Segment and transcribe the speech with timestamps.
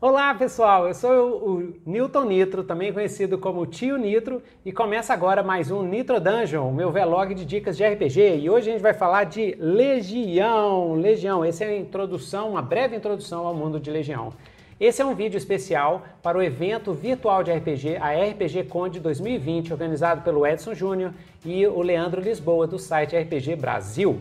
[0.00, 5.42] Olá pessoal, eu sou o Newton Nitro, também conhecido como Tio Nitro, e começa agora
[5.42, 8.38] mais um Nitro Dungeon, meu vlog de dicas de RPG.
[8.38, 10.94] E hoje a gente vai falar de Legião.
[10.94, 14.32] Legião, essa é a introdução, uma breve introdução ao mundo de Legião.
[14.80, 19.72] Esse é um vídeo especial para o evento virtual de RPG, a RPG Conde 2020,
[19.74, 21.12] organizado pelo Edson Júnior
[21.44, 24.18] e o Leandro Lisboa, do site RPG Brasil.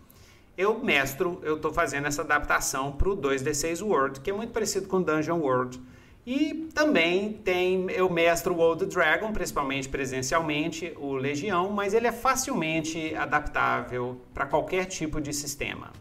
[0.58, 4.88] Eu mestro, eu estou fazendo essa adaptação para o 2D6 World, que é muito parecido
[4.88, 5.82] com Dungeon World.
[6.26, 12.12] E também tem, eu mestro o Old Dragon, principalmente presencialmente, o Legião, mas ele é
[12.12, 15.92] facilmente adaptável para qualquer tipo de sistema.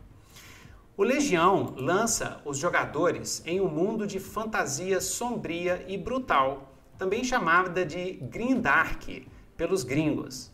[0.94, 7.86] O Legião lança os jogadores em um mundo de fantasia sombria e brutal, também chamada
[7.86, 10.52] de Grindark pelos gringos.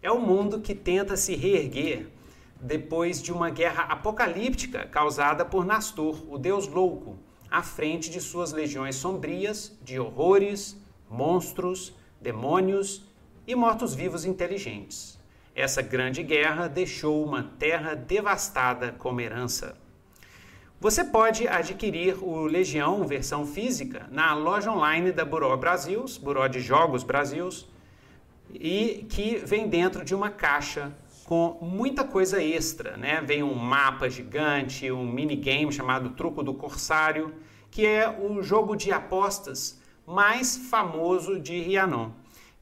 [0.00, 2.06] É o mundo que tenta se reerguer
[2.60, 7.18] depois de uma guerra apocalíptica causada por Nastur, o deus louco,
[7.50, 10.76] à frente de suas legiões sombrias de horrores,
[11.08, 13.06] monstros, demônios
[13.46, 15.18] e mortos-vivos inteligentes.
[15.54, 19.76] Essa grande guerra deixou uma terra devastada como herança.
[20.80, 26.60] Você pode adquirir o Legião versão física na loja online da Buró Brasil, Buró de
[26.60, 27.48] Jogos Brasil,
[28.54, 30.92] e que vem dentro de uma caixa
[31.28, 33.20] com muita coisa extra, né?
[33.20, 37.34] Vem um mapa gigante, um minigame chamado Truco do Corsário,
[37.70, 42.12] que é o jogo de apostas mais famoso de Rianon.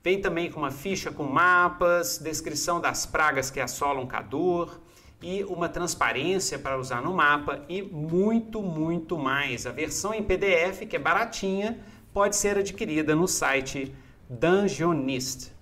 [0.02, 4.80] Vem também com uma ficha com mapas, descrição das pragas que assolam Cador
[5.22, 9.64] e uma transparência para usar no mapa e muito, muito mais.
[9.64, 11.78] A versão em PDF, que é baratinha,
[12.12, 13.94] pode ser adquirida no site
[14.28, 15.54] Dungeonist.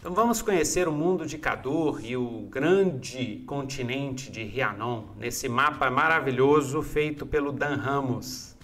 [0.00, 5.90] Então vamos conhecer o mundo de Cador e o grande continente de Rianon, nesse mapa
[5.90, 8.56] maravilhoso feito pelo Dan Ramos.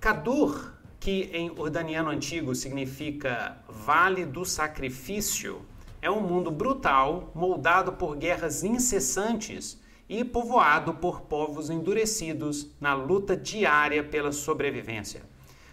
[0.00, 5.60] Cador, que em Urdaniano antigo significa Vale do Sacrifício,
[6.00, 13.36] é um mundo brutal, moldado por guerras incessantes e povoado por povos endurecidos na luta
[13.36, 15.20] diária pela sobrevivência.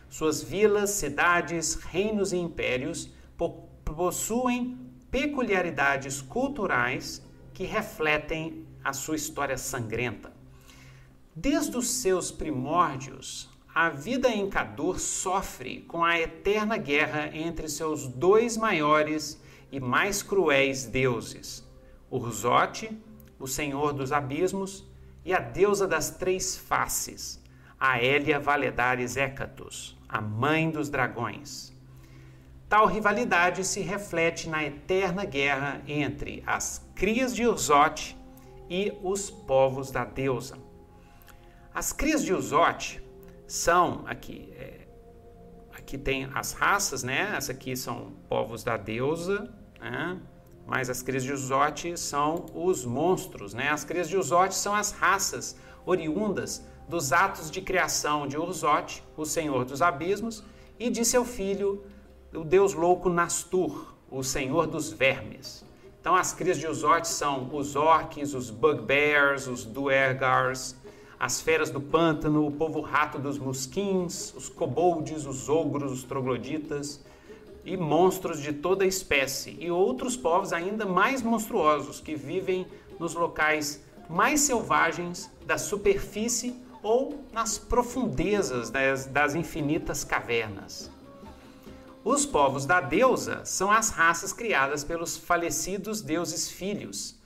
[0.10, 3.16] Suas vilas, cidades, reinos e impérios
[3.94, 4.78] possuem
[5.12, 7.22] peculiaridades culturais
[7.54, 10.34] que refletem a sua história sangrenta.
[11.36, 18.08] Desde os seus primórdios, a vida em Cador sofre com a eterna guerra entre seus
[18.08, 19.42] dois maiores
[19.72, 21.66] e mais cruéis deuses,
[22.10, 22.98] Urzote,
[23.38, 24.86] o Senhor dos Abismos,
[25.26, 27.42] e a deusa das três faces,
[27.78, 31.75] Aélia Valedares Hécatos, a mãe dos dragões.
[32.68, 38.18] Tal rivalidade se reflete na eterna guerra entre as crias de Uzote
[38.70, 40.58] e os povos da deusa.
[41.74, 43.04] As crias de Uzote
[43.48, 44.88] são aqui, é,
[45.78, 47.36] aqui tem as raças, né?
[47.38, 50.20] Essa aqui são povos da deusa, né?
[50.66, 53.70] Mas as crias de Uzote são os monstros, né?
[53.70, 59.26] As crias de Uzote são as raças oriundas dos atos de criação de Urzote, o
[59.26, 60.44] senhor dos abismos,
[60.80, 61.86] e de seu filho
[62.36, 65.66] o deus louco Nastur, o senhor dos vermes.
[66.00, 70.76] Então as crias de Uzote são os orcs, os bugbears, os duergars,
[71.20, 77.04] as feras do pântano, o povo rato dos musquins, os kobolds, os ogros, os trogloditas
[77.64, 82.68] e monstros de toda espécie, e outros povos ainda mais monstruosos que vivem
[83.00, 90.92] nos locais mais selvagens da superfície ou nas profundezas das, das infinitas cavernas.
[92.06, 97.20] Os povos da deusa são as raças criadas pelos falecidos deuses filhos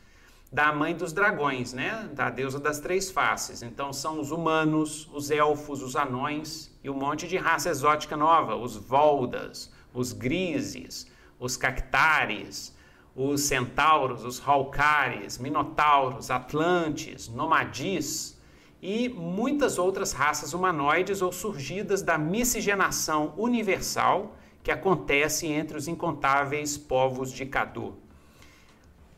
[0.49, 2.09] da mãe dos dragões, né?
[2.13, 3.61] Da deusa das três faces.
[3.61, 8.55] Então são os humanos, os elfos, os anões e um monte de raça exótica nova,
[8.55, 12.73] os voldas, os grises, os cactares,
[13.13, 18.39] os centauros, os halcares, minotauros, atlantes, nomadis
[18.81, 24.37] e muitas outras raças humanoides ou surgidas da miscigenação universal
[24.69, 27.97] que acontece entre os incontáveis povos de Cadu.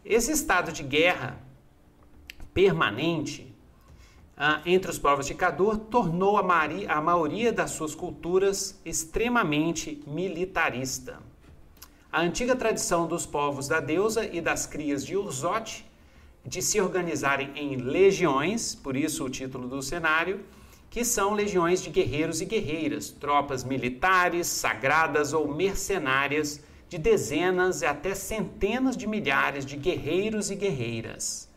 [0.06, 1.42] Esse estado de guerra
[2.54, 3.54] permanente
[4.38, 6.42] ah, entre os povos de Cadu tornou a,
[6.88, 11.20] a maioria das suas culturas extremamente militarista.
[12.10, 15.86] A antiga tradição dos povos da deusa e das crias de Urzote
[16.46, 20.46] de se organizarem em legiões, por isso o título do cenário,
[20.92, 27.86] que são legiões de guerreiros e guerreiras, tropas militares, sagradas ou mercenárias de dezenas e
[27.86, 31.50] até centenas de milhares de guerreiros e guerreiras.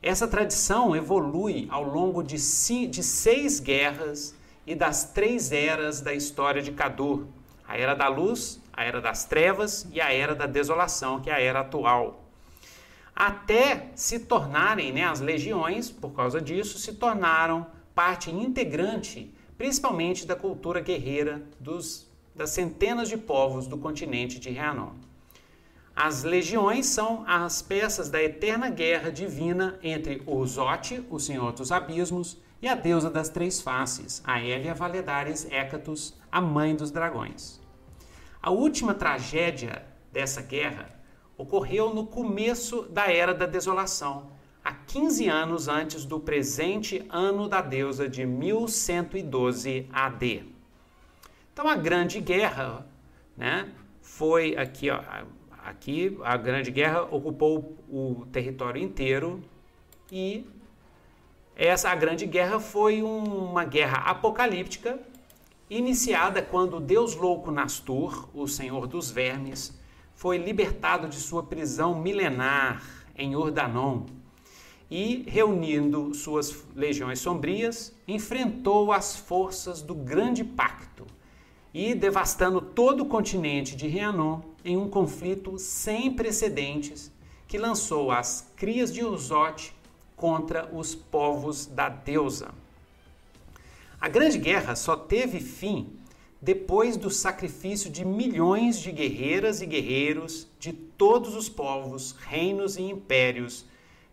[0.00, 4.32] Essa tradição evolui ao longo de, seis guerras
[4.64, 7.26] e das três eras da história de Cadur:
[7.66, 11.34] a Era da Luz, a Era das Trevas e a Era da Desolação, que é
[11.34, 12.22] a Era atual.
[13.14, 20.34] Até se tornarem, né, as legiões, por causa disso, se tornaram parte integrante, principalmente da
[20.34, 24.92] cultura guerreira dos, das centenas de povos do continente de Rhiannon.
[25.94, 32.40] As legiões são as peças da eterna guerra divina entre Ozote, o Senhor dos Abismos,
[32.62, 37.60] e a deusa das três faces, a Hélia Valedares Hécatos, a mãe dos dragões.
[38.40, 40.88] A última tragédia dessa guerra
[41.36, 44.30] ocorreu no começo da Era da Desolação,
[44.64, 50.44] a 15 anos antes do presente ano da deusa de 1112 AD.
[51.52, 52.86] Então a Grande Guerra,
[53.36, 53.68] né,
[54.00, 55.00] foi aqui, ó,
[55.64, 59.42] aqui a Grande Guerra ocupou o território inteiro
[60.10, 60.46] e
[61.56, 64.98] essa a Grande Guerra foi uma guerra apocalíptica
[65.68, 69.78] iniciada quando o deus louco Nastur, o senhor dos vermes,
[70.14, 72.82] foi libertado de sua prisão milenar
[73.16, 74.06] em Urdanon
[74.94, 81.06] e, reunindo suas legiões sombrias, enfrentou as forças do Grande Pacto
[81.72, 87.10] e devastando todo o continente de Rhiannon em um conflito sem precedentes
[87.48, 89.74] que lançou as crias de Uzote
[90.14, 92.50] contra os povos da deusa.
[93.98, 95.88] A Grande Guerra só teve fim
[96.38, 102.82] depois do sacrifício de milhões de guerreiras e guerreiros de todos os povos, reinos e
[102.82, 103.71] impérios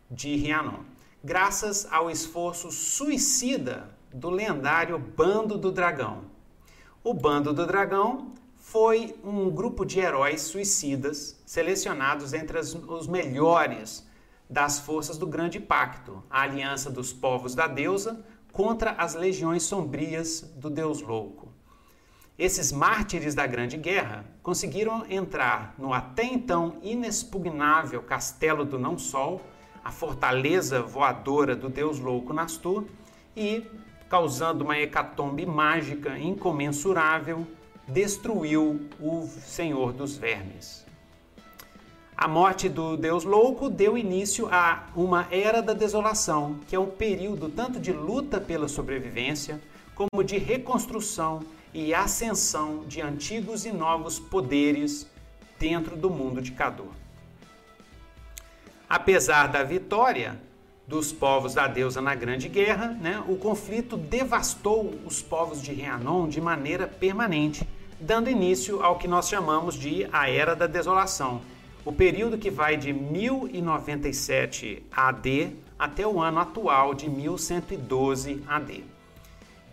[0.10, 0.80] de Rhiannon,
[1.24, 6.24] graças ao esforço suicida do lendário Bando do Dragão.
[7.04, 14.08] O Bando do Dragão foi um grupo de heróis suicidas selecionados entre as, os melhores
[14.50, 20.42] das forças do Grande Pacto, a aliança dos povos da deusa contra as legiões sombrias
[20.42, 21.50] do Deus Louco.
[22.38, 29.42] Esses mártires da Grande Guerra conseguiram entrar no até então inexpugnável Castelo do Não Sol
[29.84, 32.86] a fortaleza voadora do deus louco Nastur
[33.36, 33.64] e,
[34.10, 37.46] causando uma hecatombe mágica incomensurável,
[37.88, 40.86] destruiu o Senhor dos Vermes.
[42.22, 46.90] A morte do Deus Louco deu início a uma Era da Desolação, que é um
[46.90, 49.62] período tanto de luta pela sobrevivência,
[49.96, 51.40] como de reconstrução
[51.74, 55.08] e ascensão de antigos e novos poderes
[55.58, 56.92] dentro do mundo de Cador.
[58.90, 60.42] Apesar da vitória
[60.88, 66.28] dos povos da deusa na Grande Guerra, né, o conflito devastou os povos de Rhiannon
[66.28, 67.70] de maneira permanente,
[68.00, 71.42] dando início ao que nós chamamos de a Era da Desolação,
[71.86, 78.84] o período que vai de 1097 AD até o ano atual de 1112 AD.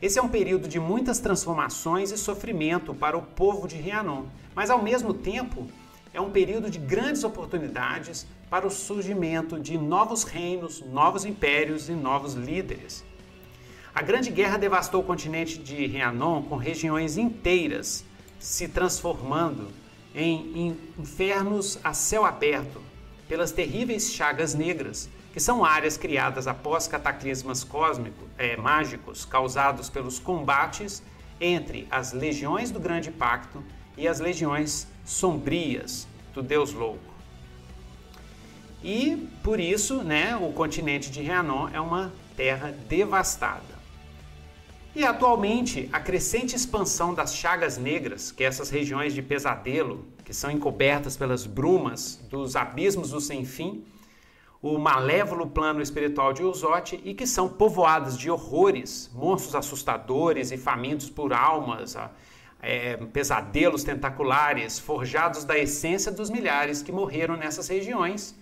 [0.03, 4.69] Esse é um período de muitas transformações e sofrimento para o povo de Rhiannon, mas
[4.69, 5.67] ao mesmo tempo
[6.13, 11.93] é um período de grandes oportunidades para o surgimento de novos reinos, novos impérios e
[11.93, 13.05] novos líderes.
[13.95, 18.05] A Grande Guerra devastou o continente de Rhiannon com regiões inteiras
[18.39, 19.69] se transformando
[20.15, 22.81] em infernos a céu aberto
[23.29, 30.19] pelas terríveis chagas negras que são áreas criadas após cataclismas cósmicos é, mágicos causados pelos
[30.19, 31.03] combates
[31.41, 33.63] entre as legiões do Grande Pacto
[33.97, 37.06] e as legiões sombrias do Deus Louco.
[38.83, 43.77] E por isso, né, o continente de Rhiannon é uma terra devastada.
[44.95, 50.33] E atualmente, a crescente expansão das chagas negras, que é essas regiões de pesadelo, que
[50.33, 53.85] são encobertas pelas brumas dos abismos do sem fim,
[54.63, 60.57] o malévolo plano espiritual de Uzote e que são povoadas de horrores, monstros assustadores e
[60.57, 61.97] famintos por almas,
[62.61, 68.35] é, pesadelos tentaculares, forjados da essência dos milhares que morreram nessas regiões.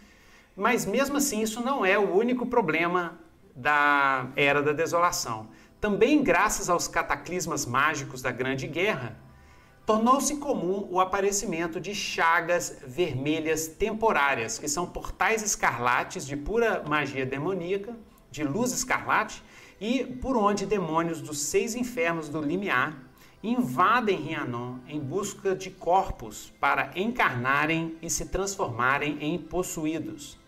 [0.57, 3.19] Mas mesmo assim, isso não é o único problema
[3.57, 5.49] da Era da Desolação.
[5.81, 9.17] Também graças aos cataclismas mágicos da Grande Guerra,
[9.85, 17.27] tornou-se comum o aparecimento de chagas vermelhas temporárias, que são portais escarlates de pura magia
[17.27, 17.95] demoníaca,
[18.31, 19.43] de luz escarlate,
[19.81, 22.97] e por onde demônios dos seis infernos do limiar
[23.43, 30.39] invadem Rhiannon em busca de corpos para encarnarem e se transformarem em possuídos.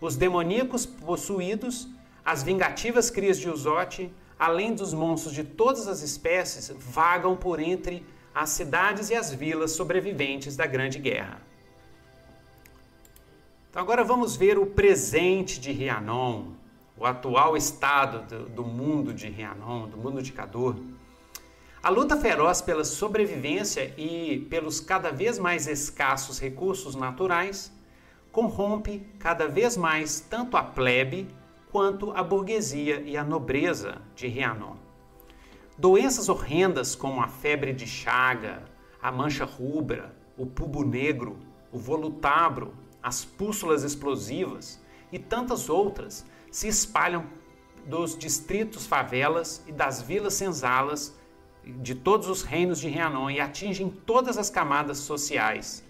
[0.00, 1.86] Os demoníacos possuídos,
[2.24, 8.04] as vingativas crias de Uzote, além dos monstros de todas as espécies, vagam por entre
[8.34, 11.42] as cidades e as vilas sobreviventes da Grande Guerra.
[13.68, 16.46] Então agora vamos ver o presente de Rhiannon,
[16.96, 20.76] o atual estado do, do mundo de Rhiannon, do mundo de Cador.
[21.82, 27.72] A luta feroz pela sobrevivência e pelos cada vez mais escassos recursos naturais
[28.32, 31.28] corrompe cada vez mais tanto a plebe
[31.70, 34.76] quanto a burguesia e a nobreza de Rhiannon.
[35.78, 38.64] Doenças horrendas como a febre de chaga,
[39.00, 41.38] a mancha rubra, o pubo negro,
[41.72, 47.24] o volutabro, as pústulas explosivas e tantas outras se espalham
[47.86, 51.18] dos distritos favelas e das vilas senzalas
[51.64, 55.84] de todos os reinos de Rhiannon e atingem todas as camadas sociais.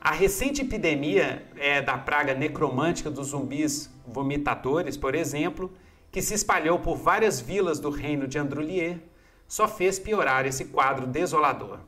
[0.00, 5.72] A recente epidemia é, da praga necromântica dos zumbis vomitadores, por exemplo,
[6.10, 9.00] que se espalhou por várias vilas do reino de Androulier,
[9.46, 11.80] só fez piorar esse quadro desolador.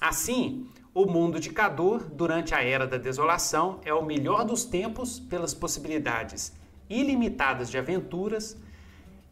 [0.00, 5.20] Assim, o mundo de Cador, durante a Era da Desolação, é o melhor dos tempos
[5.20, 6.52] pelas possibilidades
[6.88, 8.56] ilimitadas de aventuras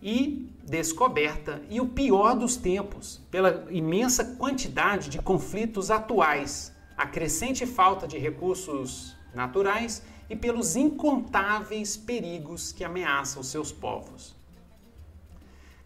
[0.01, 7.65] e descoberta, e o pior dos tempos pela imensa quantidade de conflitos atuais, a crescente
[7.65, 14.37] falta de recursos naturais e pelos incontáveis perigos que ameaçam seus povos.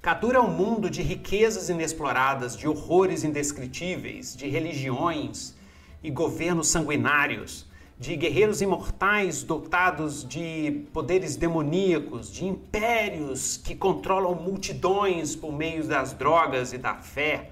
[0.01, 5.55] Catura é um mundo de riquezas inexploradas, de horrores indescritíveis, de religiões
[6.03, 15.37] e governos sanguinários, de guerreiros imortais dotados de poderes demoníacos, de impérios que controlam multidões
[15.37, 17.52] por meio das drogas e da fé,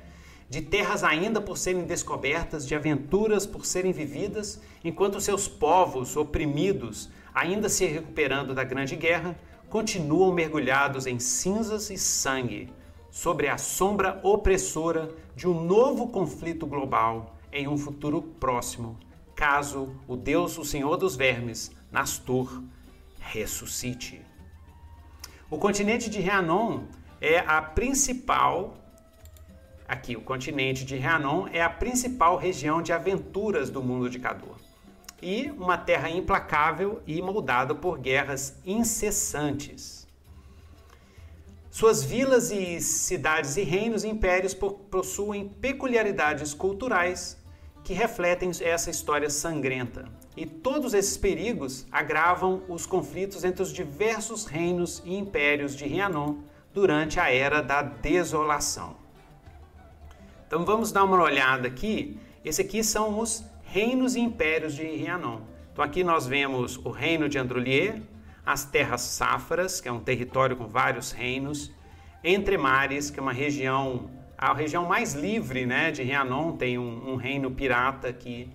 [0.51, 7.09] de terras ainda por serem descobertas, de aventuras por serem vividas, enquanto seus povos oprimidos,
[7.33, 9.39] ainda se recuperando da Grande Guerra,
[9.69, 12.69] continuam mergulhados em cinzas e sangue,
[13.13, 18.99] sobre a sombra opressora de um novo conflito global em um futuro próximo,
[19.37, 22.61] caso o Deus, o Senhor dos Vermes, Nastur,
[23.21, 24.21] ressuscite.
[25.49, 26.83] O continente de Rhiannon
[27.21, 28.75] é a principal
[29.91, 34.55] Aqui, o continente de Rhiannon é a principal região de aventuras do mundo de Cador.
[35.21, 40.07] E uma terra implacável e moldada por guerras incessantes.
[41.73, 47.37] Suas vilas e cidades e reinos e impérios possuem peculiaridades culturais
[47.83, 50.05] que refletem essa história sangrenta.
[50.37, 56.37] E todos esses perigos agravam os conflitos entre os diversos reinos e impérios de Rhiannon
[56.73, 59.00] durante a Era da Desolação.
[60.51, 62.19] Então vamos dar uma olhada aqui.
[62.45, 65.43] Esse aqui são os reinos e impérios de Rhiannon.
[65.73, 68.03] Então aqui nós vemos o reino de Androulier,
[68.45, 71.73] as terras Sáfaras, que é um território com vários reinos,
[72.25, 77.13] Entre Mares, que é uma região, a região mais livre né, de Rhiannon, tem um,
[77.13, 78.51] um reino pirata aqui,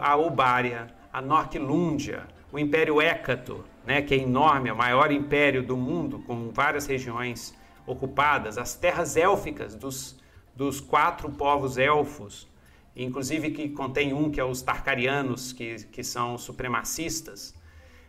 [0.00, 5.64] a Ubária, a Norquilúndia, o Império Hécato, né, que é enorme, é o maior império
[5.64, 7.52] do mundo, com várias regiões
[7.84, 10.22] ocupadas, as terras élficas dos
[10.54, 12.48] dos quatro povos elfos,
[12.94, 17.54] inclusive que contém um que é os Tarkarianos, que, que são supremacistas.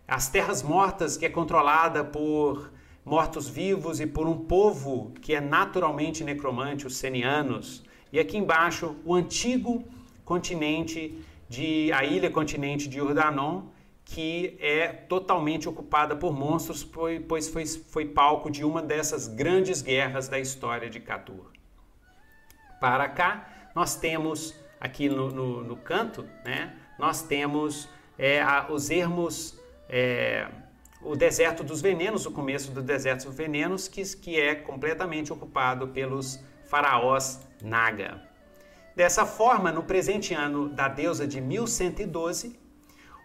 [0.08, 2.72] As terras mortas, que é controlada por
[3.04, 7.84] mortos-vivos e por um povo que é naturalmente necromante, os Senianos.
[8.12, 9.84] E aqui embaixo, o antigo
[10.24, 13.64] continente de a ilha continente de Urdanon,
[14.04, 16.88] que é totalmente ocupada por monstros,
[17.28, 21.55] pois foi, foi palco de uma dessas grandes guerras da história de Catur.
[22.80, 28.90] Para cá, nós temos aqui no, no, no canto, né, nós temos é, a, os
[28.90, 30.48] ermos, é,
[31.02, 35.90] o deserto dos venenos, o começo do deserto dos venenos, que, que é completamente ocupado
[35.90, 38.22] pelos faraós Naga.
[38.96, 42.58] Dessa forma, no presente ano da deusa de 1112,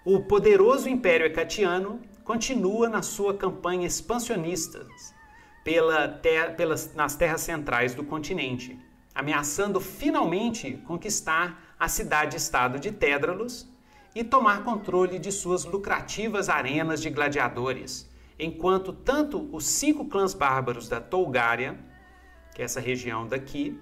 [0.05, 4.87] o poderoso Império Hecatiano continua na sua campanha expansionista
[5.63, 8.79] pela ter, pelas, nas terras centrais do continente,
[9.15, 13.69] ameaçando finalmente conquistar a cidade-estado de Tédralos
[14.15, 20.89] e tomar controle de suas lucrativas arenas de gladiadores, enquanto tanto os cinco clãs bárbaros
[20.89, 21.79] da Tolgária,
[22.55, 23.81] que é essa região daqui,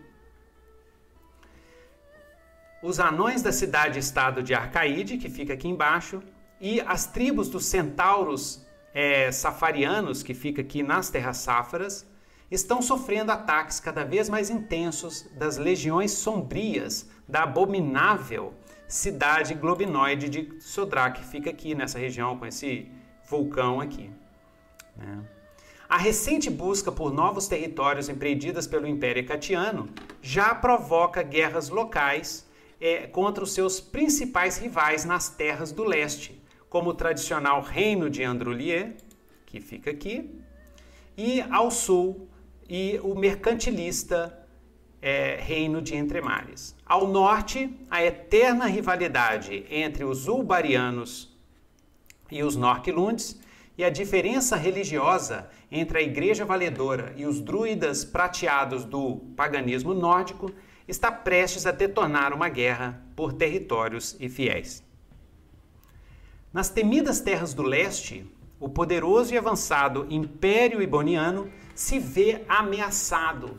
[2.82, 6.23] os anões da cidade-estado de Arcaide, que fica aqui embaixo,
[6.61, 12.06] e as tribos dos centauros é, safarianos, que fica aqui nas terras sáfaras,
[12.50, 18.54] estão sofrendo ataques cada vez mais intensos das legiões sombrias da abominável
[18.86, 22.90] cidade globinoide de Sodra, que fica aqui nessa região com esse
[23.28, 24.10] vulcão aqui.
[24.96, 25.20] Né?
[25.88, 29.88] A recente busca por novos territórios empreendidas pelo Império Hecatiano
[30.22, 32.46] já provoca guerras locais
[32.80, 38.22] é, contra os seus principais rivais nas terras do leste, como o tradicional Reino de
[38.22, 38.96] Androulier,
[39.46, 40.30] que fica aqui,
[41.16, 42.27] e ao sul,
[42.68, 44.46] e o mercantilista
[45.00, 46.76] é, Reino de Entremares.
[46.84, 51.37] Ao norte, a eterna rivalidade entre os Ulbarianos
[52.30, 53.40] e os Norquilundes,
[53.76, 60.50] e a diferença religiosa entre a Igreja Valedora e os druidas prateados do paganismo nórdico
[60.88, 64.82] está prestes a detonar uma guerra por territórios e fiéis.
[66.52, 68.26] Nas temidas terras do leste,
[68.58, 71.48] o poderoso e avançado Império Iboniano
[71.78, 73.56] se vê ameaçado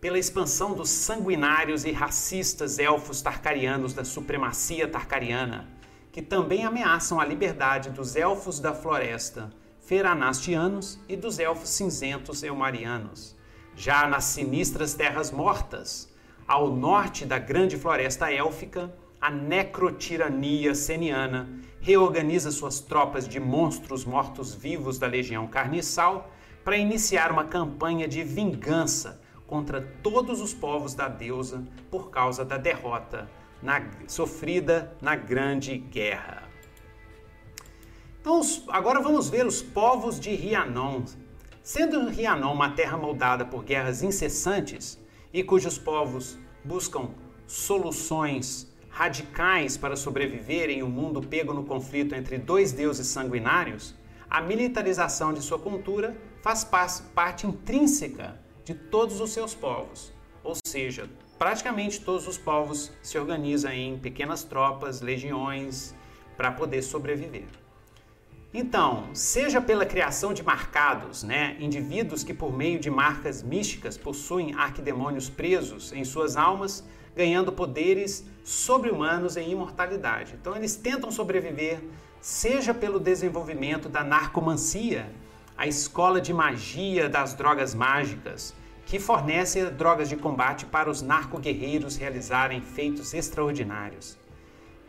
[0.00, 5.68] pela expansão dos sanguinários e racistas elfos tarcarianos da supremacia tarcariana,
[6.12, 13.34] que também ameaçam a liberdade dos elfos da floresta feranastianos e dos elfos cinzentos eumarianos.
[13.74, 16.08] Já nas sinistras terras mortas,
[16.46, 21.48] ao norte da grande floresta élfica, a necrotirania seniana
[21.80, 26.30] reorganiza suas tropas de monstros mortos-vivos da legião carniçal
[26.66, 32.58] para iniciar uma campanha de vingança contra todos os povos da deusa por causa da
[32.58, 33.30] derrota
[33.62, 36.42] na, sofrida na Grande Guerra.
[38.20, 41.04] Então, agora vamos ver os povos de Rianon.
[41.62, 44.98] Sendo Rianon uma terra moldada por guerras incessantes,
[45.32, 47.10] e cujos povos buscam
[47.46, 53.94] soluções radicais para sobreviver em um mundo pego no conflito entre dois deuses sanguinários,
[54.28, 56.16] a militarização de sua cultura
[56.46, 60.12] faz parte intrínseca de todos os seus povos.
[60.44, 65.92] Ou seja, praticamente todos os povos se organizam em pequenas tropas, legiões,
[66.36, 67.48] para poder sobreviver.
[68.54, 74.54] Então, seja pela criação de marcados, né, indivíduos que por meio de marcas místicas possuem
[74.54, 76.84] arquidemônios presos em suas almas,
[77.16, 80.36] ganhando poderes sobre-humanos em imortalidade.
[80.40, 81.80] Então, eles tentam sobreviver,
[82.20, 85.10] seja pelo desenvolvimento da narcomancia,
[85.56, 91.96] a escola de magia das drogas mágicas, que fornece drogas de combate para os narco-guerreiros
[91.96, 94.18] realizarem feitos extraordinários.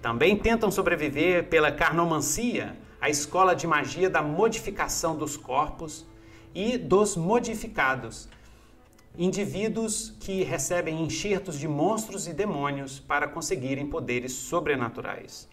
[0.01, 6.05] Também tentam sobreviver pela carnomancia, a escola de magia da modificação dos corpos
[6.53, 8.27] e dos modificados,
[9.17, 15.47] indivíduos que recebem enxertos de monstros e demônios para conseguirem poderes sobrenaturais.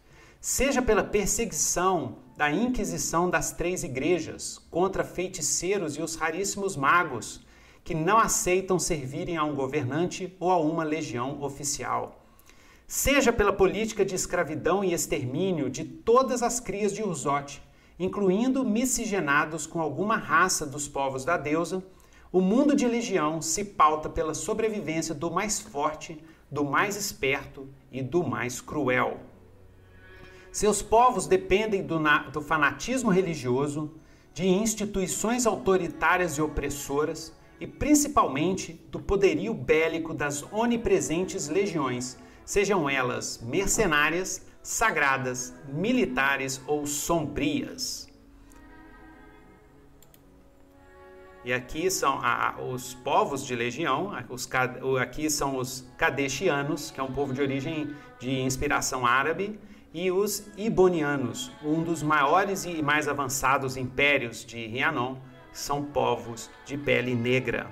[0.46, 7.40] Seja pela perseguição da Inquisição das Três Igrejas contra feiticeiros e os raríssimos magos
[7.82, 12.20] que não aceitam servirem a um governante ou a uma legião oficial
[12.86, 17.62] seja pela política de escravidão e extermínio de todas as crias de Urzote,
[17.98, 21.82] incluindo miscigenados com alguma raça dos povos da deusa,
[22.30, 28.02] o mundo de legião se pauta pela sobrevivência do mais forte, do mais esperto e
[28.02, 29.18] do mais cruel.
[30.54, 31.98] Seus povos dependem do,
[32.32, 33.90] do fanatismo religioso,
[34.32, 43.40] de instituições autoritárias e opressoras e principalmente do poderio bélico das onipresentes legiões sejam elas
[43.42, 48.08] mercenárias, sagradas, militares ou sombrias.
[51.44, 54.48] E aqui são a, os povos de legião, os,
[55.00, 59.58] aqui são os Kadeshianos, que é um povo de origem de inspiração árabe,
[59.94, 65.16] e os Ibonianos, um dos maiores e mais avançados impérios de Rhiannon,
[65.52, 67.70] são povos de pele negra.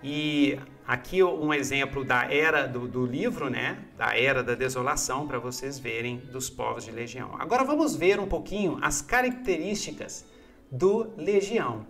[0.00, 3.78] E aqui um exemplo da era do, do livro, né?
[3.96, 7.34] Da era da desolação, para vocês verem dos povos de Legião.
[7.36, 10.24] Agora vamos ver um pouquinho as características
[10.70, 11.84] do Legião.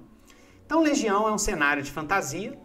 [0.64, 2.58] Então, Legião é um cenário de fantasia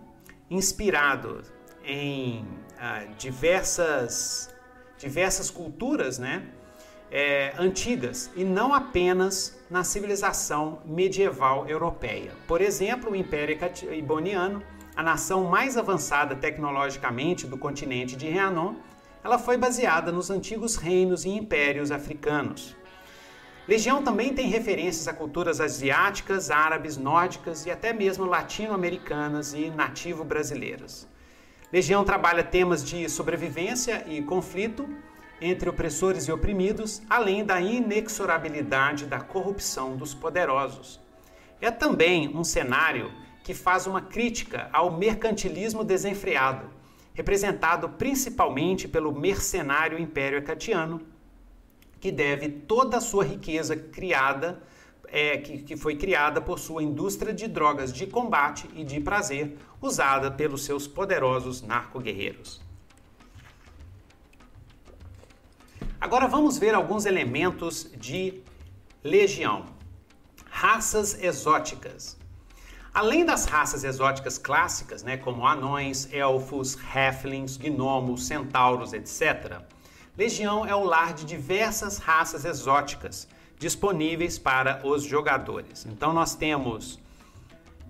[0.49, 1.43] inspirado
[1.83, 2.45] em
[2.79, 4.49] ah, diversas,
[4.97, 6.43] diversas culturas, né?
[7.10, 12.33] É, antigas e não apenas na civilização medieval europeia.
[12.45, 13.57] Por exemplo, o Império
[13.93, 14.62] Iboniano,
[14.93, 18.75] a nação mais avançada tecnologicamente do continente de Rhiannon,
[19.23, 22.75] ela foi baseada nos antigos reinos e impérios africanos.
[23.67, 31.07] Legião também tem referências a culturas asiáticas, árabes, nórdicas e até mesmo latino-americanas e nativo-brasileiras.
[31.71, 34.88] Legião trabalha temas de sobrevivência e conflito
[35.41, 40.99] entre opressores e oprimidos, além da inexorabilidade da corrupção dos poderosos.
[41.60, 43.12] É também um cenário
[43.43, 46.69] que faz uma crítica ao mercantilismo desenfreado,
[47.13, 51.01] representado principalmente pelo mercenário Império Acatiano,
[51.99, 54.63] que deve toda a sua riqueza criada
[55.10, 59.58] é, que, que foi criada por sua indústria de drogas de combate e de prazer,
[59.81, 62.61] usada pelos seus poderosos narco-guerreiros.
[65.99, 68.41] Agora vamos ver alguns elementos de
[69.03, 69.65] legião.
[70.49, 72.17] Raças exóticas.
[72.93, 79.61] Além das raças exóticas clássicas, né, como anões, elfos, halflings, gnomos, centauros, etc.,
[80.17, 83.27] Legião é o lar de diversas raças exóticas,
[83.59, 85.85] disponíveis para os jogadores.
[85.85, 86.99] Então nós temos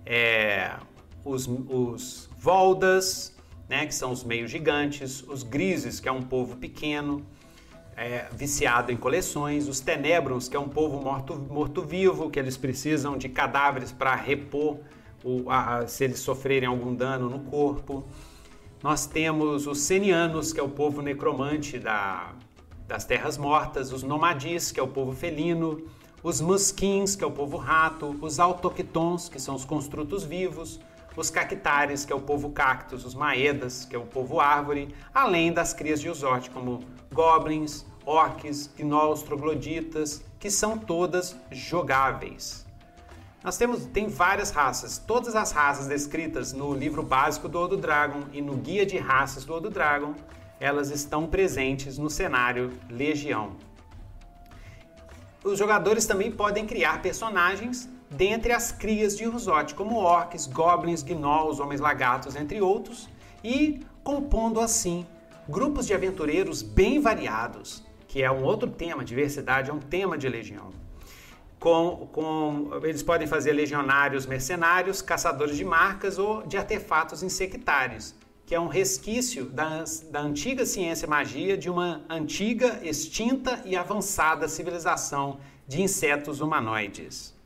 [0.04, 0.74] é,
[1.28, 3.34] os, os Voldas,
[3.68, 7.24] né, que são os meios gigantes, os Grises, que é um povo pequeno,
[7.96, 13.18] é, viciado em coleções, os Tenebrons, que é um povo morto-vivo, morto que eles precisam
[13.18, 14.78] de cadáveres para repor
[15.24, 18.04] o, a, se eles sofrerem algum dano no corpo.
[18.82, 22.32] Nós temos os Senianos, que é o povo necromante da,
[22.86, 25.82] das terras mortas, os nomadis, que é o povo felino,
[26.22, 30.80] os muskins, que é o povo rato, os autoctons, que são os construtos vivos,
[31.18, 35.52] os cactares, que é o povo cactus, os maedas, que é o povo árvore, além
[35.52, 42.64] das crias de Usorte, como goblins, orcs, gnolls, trogloditas, que são todas jogáveis.
[43.42, 44.96] Nós temos tem várias raças.
[44.98, 49.44] Todas as raças descritas no livro básico do Odo Dragon e no guia de raças
[49.44, 50.14] do Odo Dragon
[50.60, 53.56] elas estão presentes no cenário Legião.
[55.42, 61.60] Os jogadores também podem criar personagens dentre as crias de Urzote, como orcs, goblins, gnolls,
[61.60, 63.08] homens lagartos, entre outros,
[63.44, 65.06] e compondo assim
[65.48, 70.28] grupos de aventureiros bem variados, que é um outro tema, diversidade é um tema de
[70.28, 70.70] Legião.
[71.58, 78.14] Com, com, eles podem fazer legionários mercenários, caçadores de marcas ou de artefatos insectários,
[78.46, 84.48] que é um resquício da, da antiga ciência magia de uma antiga, extinta e avançada
[84.48, 87.37] civilização de insetos humanoides.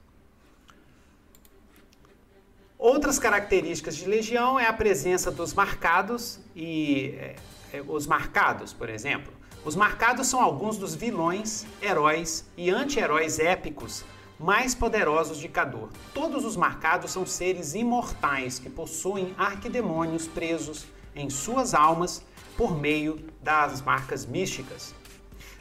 [2.83, 7.37] Outras características de legião é a presença dos marcados e é,
[7.75, 9.33] é, os marcados, por exemplo.
[9.65, 14.05] Os marcados são alguns dos vilões, heróis e anti-heróis épicos
[14.37, 15.91] mais poderosos de Cador.
[16.13, 22.21] Todos os marcados são seres imortais que possuem arquidemônios presos em suas almas
[22.57, 24.93] por meio das marcas místicas.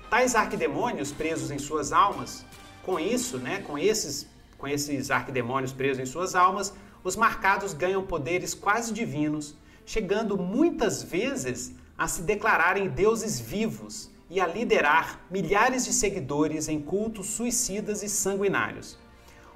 [0.09, 2.43] Tais arquidemônios presos em suas almas,
[2.81, 6.71] com isso, né, com esses com esses arquidemônios presos em suas almas,
[7.03, 14.39] os marcados ganham poderes quase divinos, chegando muitas vezes a se declararem deuses vivos e
[14.39, 18.97] a liderar milhares de seguidores em cultos suicidas e sanguinários.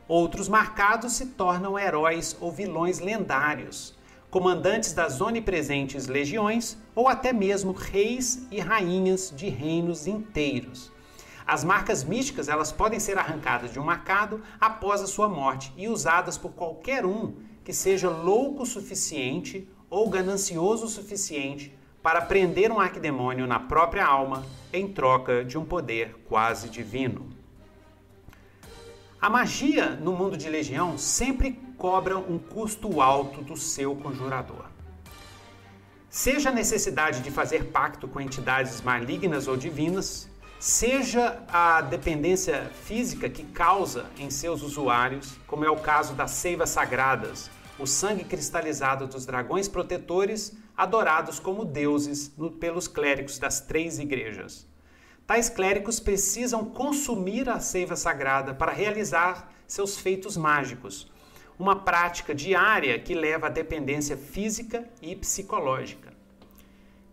[0.07, 3.95] Outros marcados se tornam heróis ou vilões lendários,
[4.29, 10.91] comandantes das onipresentes legiões ou até mesmo reis e rainhas de reinos inteiros.
[11.47, 15.87] As marcas místicas elas podem ser arrancadas de um marcado após a sua morte e
[15.87, 22.71] usadas por qualquer um que seja louco o suficiente ou ganancioso o suficiente para prender
[22.71, 27.29] um arquidemônio na própria alma em troca de um poder quase divino.
[29.21, 34.65] A magia no mundo de Legião sempre cobra um custo alto do seu conjurador.
[36.09, 40.29] Seja a necessidade de fazer pacto com entidades malignas ou divinas,
[40.65, 46.71] seja a dependência física que causa em seus usuários, como é o caso das seivas
[46.71, 54.67] sagradas, o sangue cristalizado dos dragões protetores, adorados como deuses pelos clérigos das três igrejas.
[55.27, 61.11] Tais clérigos precisam consumir a seiva sagrada para realizar seus feitos mágicos,
[61.59, 66.11] uma prática diária que leva à dependência física e psicológica.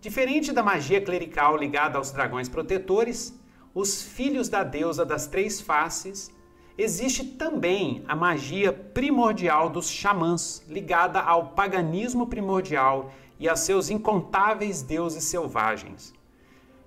[0.00, 3.41] Diferente da magia clerical ligada aos dragões protetores,
[3.74, 6.30] os filhos da deusa das três faces,
[6.76, 14.82] existe também a magia primordial dos xamãs, ligada ao paganismo primordial e a seus incontáveis
[14.82, 16.14] deuses selvagens.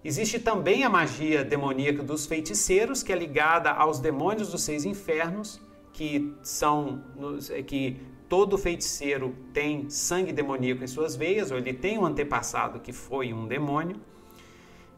[0.04, 5.60] Existe também a magia demoníaca dos feiticeiros, que é ligada aos demônios dos seis infernos,
[5.92, 7.04] que são
[7.50, 12.80] é, que todo feiticeiro tem sangue demoníaco em suas veias, ou ele tem um antepassado
[12.80, 14.00] que foi um demônio.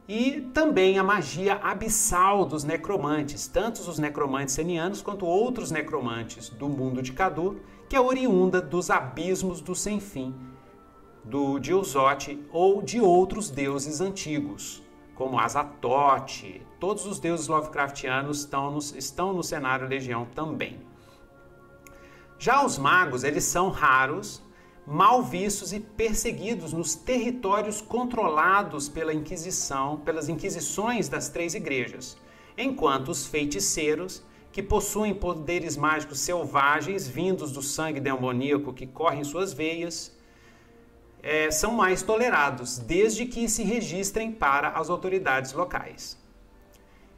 [0.08, 6.70] E também a magia abissal dos necromantes, tanto os necromantes senianos quanto outros necromantes do
[6.70, 10.34] mundo de Cadu, que é oriunda dos abismos do sem fim,
[11.26, 14.82] do Diozote ou de outros deuses antigos,
[15.14, 16.66] como Azatote.
[16.80, 20.80] Todos os deuses Lovecraftianos estão no, estão no cenário Legião também.
[22.40, 24.42] Já os magos, eles são raros,
[24.90, 32.16] mal vistos e perseguidos nos territórios controlados pela Inquisição, pelas inquisições das três igrejas,
[32.58, 39.24] enquanto os feiticeiros, que possuem poderes mágicos selvagens vindos do sangue demoníaco que corre em
[39.26, 40.16] suas veias,
[41.22, 46.18] é, são mais tolerados, desde que se registrem para as autoridades locais.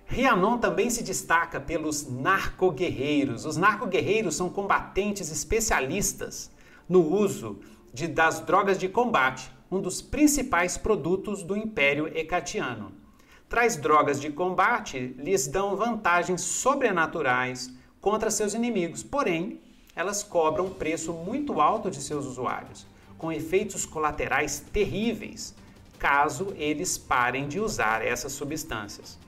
[0.08, 3.46] Rianon também se destaca pelos narcoguerreiros.
[3.46, 6.50] Os narcoguerreiros são combatentes especialistas
[6.90, 7.60] no uso
[7.94, 12.92] de, das drogas de combate, um dos principais produtos do Império Hecatiano.
[13.48, 17.72] Traz drogas de combate lhes dão vantagens sobrenaturais
[18.02, 19.62] contra seus inimigos, porém,
[19.96, 22.88] elas cobram um preço muito alto de seus usuários
[23.20, 25.54] com efeitos colaterais terríveis,
[26.00, 29.20] caso eles parem de usar essas substâncias.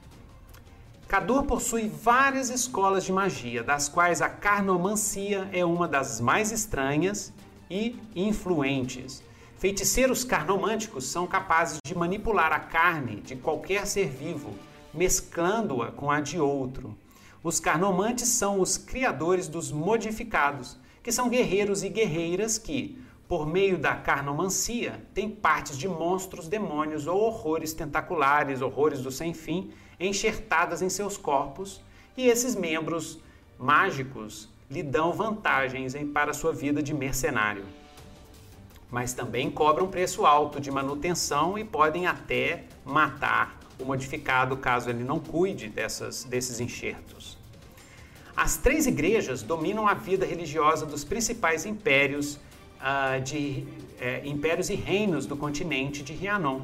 [1.10, 7.34] Cador possui várias escolas de magia, das quais a carnomancia é uma das mais estranhas
[7.71, 9.23] e influentes.
[9.57, 14.53] Feiticeiros carnomânticos são capazes de manipular a carne de qualquer ser vivo,
[14.93, 16.97] mesclando-a com a de outro.
[17.41, 23.77] Os carnomantes são os criadores dos modificados, que são guerreiros e guerreiras que, por meio
[23.77, 30.81] da carnomancia, tem partes de monstros, demônios ou horrores tentaculares, horrores do sem fim, enxertadas
[30.81, 31.81] em seus corpos,
[32.17, 33.19] e esses membros
[33.57, 37.65] mágicos lhe dão vantagens para sua vida de mercenário.
[38.89, 45.03] Mas também cobram preço alto de manutenção e podem até matar o modificado caso ele
[45.03, 47.38] não cuide dessas, desses enxertos.
[48.36, 53.65] As três igrejas dominam a vida religiosa dos principais impérios uh, de
[53.99, 56.62] uh, impérios e reinos do continente de Rianon,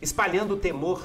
[0.00, 1.02] espalhando o temor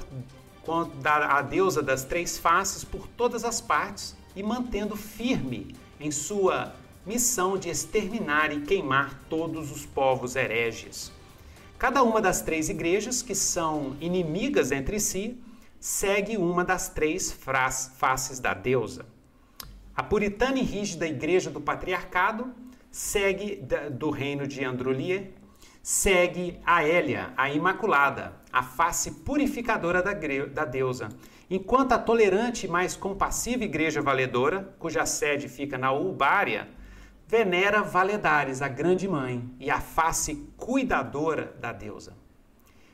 [1.04, 7.58] a deusa das três faces por todas as partes e mantendo firme em sua missão
[7.58, 11.12] de exterminar e queimar todos os povos hereges.
[11.78, 15.38] Cada uma das três igrejas, que são inimigas entre si,
[15.80, 19.06] segue uma das três faces da deusa.
[19.96, 22.52] A puritana e rígida Igreja do Patriarcado
[22.92, 25.32] segue do reino de Androlier,
[25.84, 31.10] segue a Hélia, a Imaculada, a face purificadora da, da deusa,
[31.50, 36.68] enquanto a tolerante e mais compassiva Igreja Valedora, cuja sede fica na Ulbária,
[37.28, 42.14] venera Valedares, a Grande Mãe, e a face cuidadora da deusa.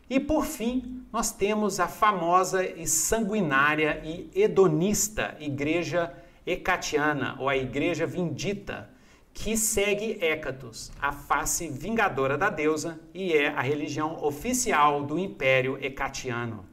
[0.10, 6.14] E por fim, nós temos a famosa e sanguinária e hedonista Igreja
[6.46, 8.90] Hecatiana, ou a Igreja Vindita,
[9.34, 15.78] que segue Hécatos, a face vingadora da deusa, e é a religião oficial do Império
[15.82, 16.71] Hecatiano.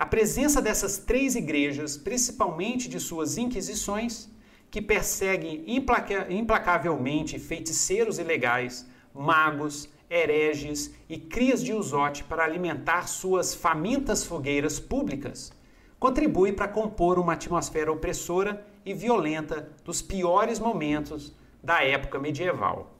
[0.00, 4.30] A presença dessas três igrejas, principalmente de suas inquisições,
[4.70, 13.54] que perseguem implaca implacavelmente feiticeiros ilegais, magos, hereges e crias de usote para alimentar suas
[13.54, 15.52] famintas fogueiras públicas,
[15.98, 22.90] contribui para compor uma atmosfera opressora e violenta dos piores momentos da época medieval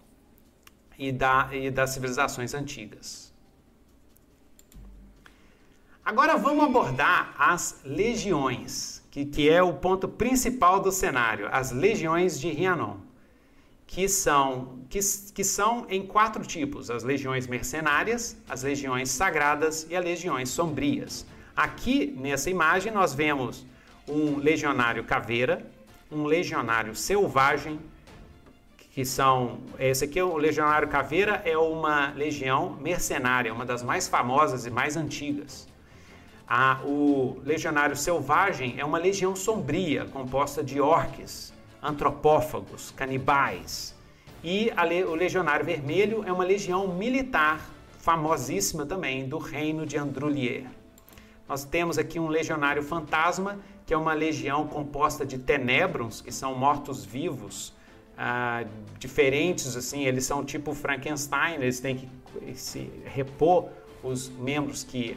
[0.99, 3.30] e, da, e das civilizações antigas.
[6.05, 12.41] Agora vamos abordar as legiões, que, que é o ponto principal do cenário, as legiões
[12.41, 12.97] de Rhiannon,
[13.87, 14.99] que são, que,
[15.35, 21.27] que são em quatro tipos: as legiões mercenárias, as legiões sagradas e as legiões sombrias.
[21.55, 23.67] Aqui nessa imagem nós vemos
[24.09, 25.65] um legionário caveira,
[26.11, 27.79] um legionário selvagem,
[28.93, 29.61] que são.
[29.79, 34.97] Esse aqui, o Legionário Caveira, é uma legião mercenária, uma das mais famosas e mais
[34.97, 35.70] antigas.
[36.53, 43.95] A, o legionário selvagem é uma legião sombria, composta de orques, antropófagos, canibais.
[44.43, 50.67] E a, o legionário vermelho é uma legião militar, famosíssima também, do reino de Andrulier.
[51.49, 56.57] Nós temos aqui um legionário fantasma, que é uma legião composta de tenebrons, que são
[56.57, 57.73] mortos-vivos,
[58.19, 58.65] ah,
[58.99, 62.09] diferentes, assim, eles são tipo Frankenstein, eles têm que
[62.57, 63.69] se repor
[64.03, 65.17] os membros que,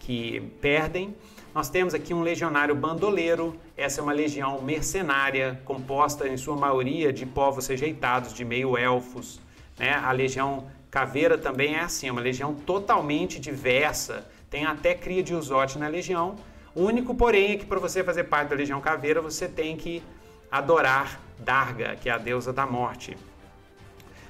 [0.00, 1.14] que perdem.
[1.54, 7.12] Nós temos aqui um legionário bandoleiro, essa é uma legião mercenária, composta em sua maioria
[7.12, 9.40] de povos rejeitados, de meio-elfos.
[9.78, 9.92] Né?
[9.92, 15.34] A legião caveira também é assim, é uma legião totalmente diversa, tem até cria de
[15.34, 16.36] usote na legião.
[16.74, 20.02] O único, porém, é que para você fazer parte da legião caveira, você tem que
[20.50, 23.16] adorar Darga, que é a deusa da morte.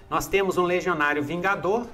[0.09, 1.87] Nós temos um legionário vingador,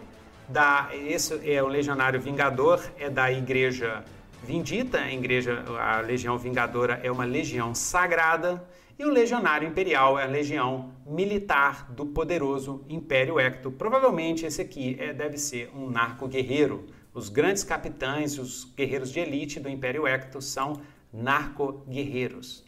[0.49, 4.05] da, esse é o legionário vingador, é da igreja
[4.43, 8.65] Vindita, a igreja, a legião vingadora é uma legião sagrada,
[8.99, 13.71] e o legionário imperial é a legião militar do poderoso Império Ecto.
[13.71, 16.87] Provavelmente esse aqui é, deve ser um narco-guerreiro.
[17.13, 20.81] Os grandes capitães, os guerreiros de elite do Império Ecto são
[21.13, 22.65] narco-guerreiros.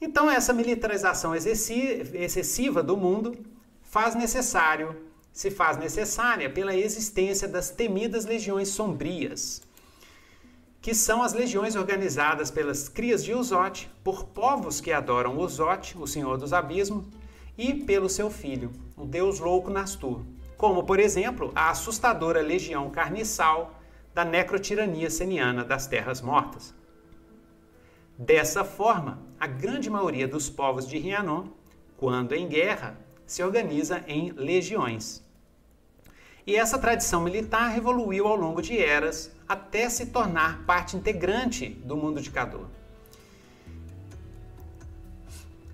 [0.00, 3.36] Então essa militarização excessiva do mundo
[3.82, 4.96] faz necessário,
[5.38, 9.62] se faz necessária pela existência das temidas legiões sombrias,
[10.82, 16.08] que são as legiões organizadas pelas crias de Uzote, por povos que adoram Uzote, o
[16.08, 17.04] Senhor dos Abismos,
[17.56, 20.22] e pelo seu filho, o deus louco Nastur,
[20.56, 23.80] como, por exemplo, a assustadora legião carniçal
[24.12, 26.74] da necrotirania seniana das Terras Mortas.
[28.18, 31.46] Dessa forma, a grande maioria dos povos de Rhiannon,
[31.96, 35.27] quando em guerra, se organiza em legiões.
[36.48, 41.94] E essa tradição militar evoluiu ao longo de eras até se tornar parte integrante do
[41.94, 42.64] mundo de Cador.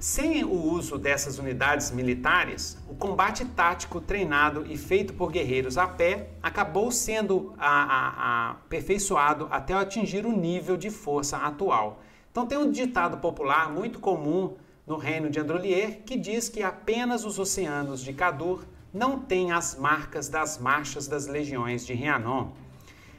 [0.00, 5.86] Sem o uso dessas unidades militares, o combate tático treinado e feito por guerreiros a
[5.86, 12.02] pé acabou sendo aperfeiçoado até atingir o nível de força atual.
[12.32, 17.24] Então tem um ditado popular muito comum no reino de Androlier que diz que apenas
[17.24, 22.52] os oceanos de Cadur não têm as marcas das marchas das legiões de Rhiannon.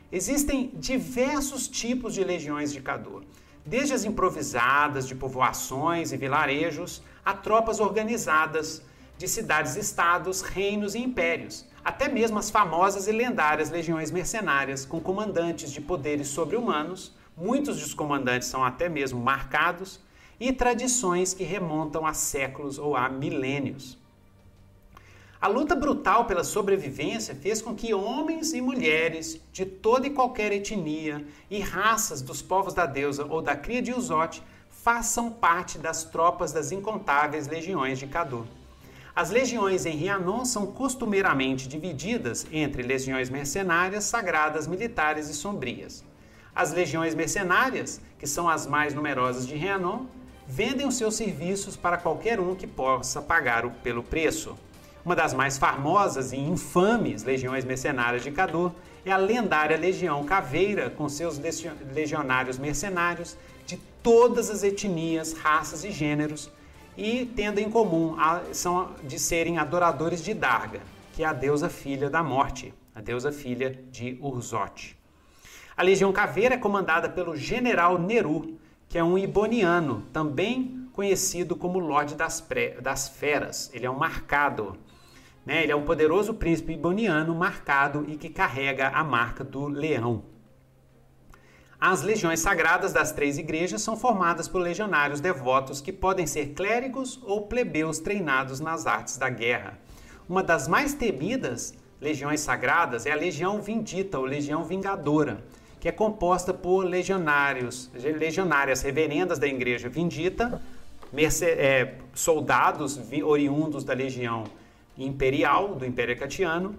[0.10, 3.24] Existem diversos tipos de legiões de Cadur,
[3.66, 8.82] desde as improvisadas de povoações e vilarejos a tropas organizadas
[9.18, 15.72] de cidades-estados, reinos e impérios, até mesmo as famosas e lendárias legiões mercenárias com comandantes
[15.72, 20.00] de poderes sobre-humanos, muitos dos comandantes são até mesmo marcados,
[20.40, 23.98] e tradições que remontam a séculos ou a milênios.
[25.46, 30.52] A luta brutal pela sobrevivência fez com que homens e mulheres de toda e qualquer
[30.52, 36.04] etnia e raças dos povos da deusa ou da cria de Uzote façam parte das
[36.04, 38.48] tropas das incontáveis legiões de Cadu.
[39.16, 46.04] As legiões em Rhiannon são costumeiramente divididas entre legiões mercenárias, sagradas, militares e sombrias.
[46.56, 50.08] As legiões mercenárias, que são as mais numerosas de Rhiannon,
[50.48, 54.58] vendem os seus serviços para qualquer um que possa pagar pelo preço.
[55.06, 58.74] Uma das mais famosas e infames legiões mercenárias de Cadu
[59.06, 61.40] é a lendária Legião Caveira, com seus
[61.94, 63.38] legionários mercenários
[63.68, 66.50] de todas as etnias, raças e gêneros,
[66.98, 70.82] e tendo em comum a, são de serem adoradores de Darga,
[71.14, 74.98] que é a deusa filha da morte, a deusa filha de Urzote.
[75.78, 78.58] A Legião Caveira é comandada pelo general Neru,
[78.90, 82.44] que é um iboniano, também conhecido como Lorde das,
[82.82, 83.70] das Feras.
[83.72, 84.76] Ele é um marcado.
[85.46, 85.64] Né?
[85.64, 90.24] Ele é um poderoso príncipe iboniano marcado e que carrega a marca do leão.
[91.80, 97.20] As legiões sagradas das três igrejas são formadas por legionários devotos que podem ser clérigos
[97.24, 99.78] ou plebeus treinados nas artes da guerra.
[100.28, 105.44] Uma das mais temidas legiões sagradas é a Legião Vindita ou Legião Vingadora,
[105.80, 110.62] que é composta por legionários, legionárias reverendas da Igreja Vindita,
[111.44, 114.46] é, soldados oriundos da Legião
[114.98, 116.76] imperial, do Império Acatiano,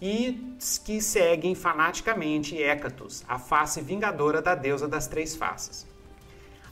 [0.00, 5.86] e que seguem fanaticamente Hécatos, a face vingadora da deusa das três faces.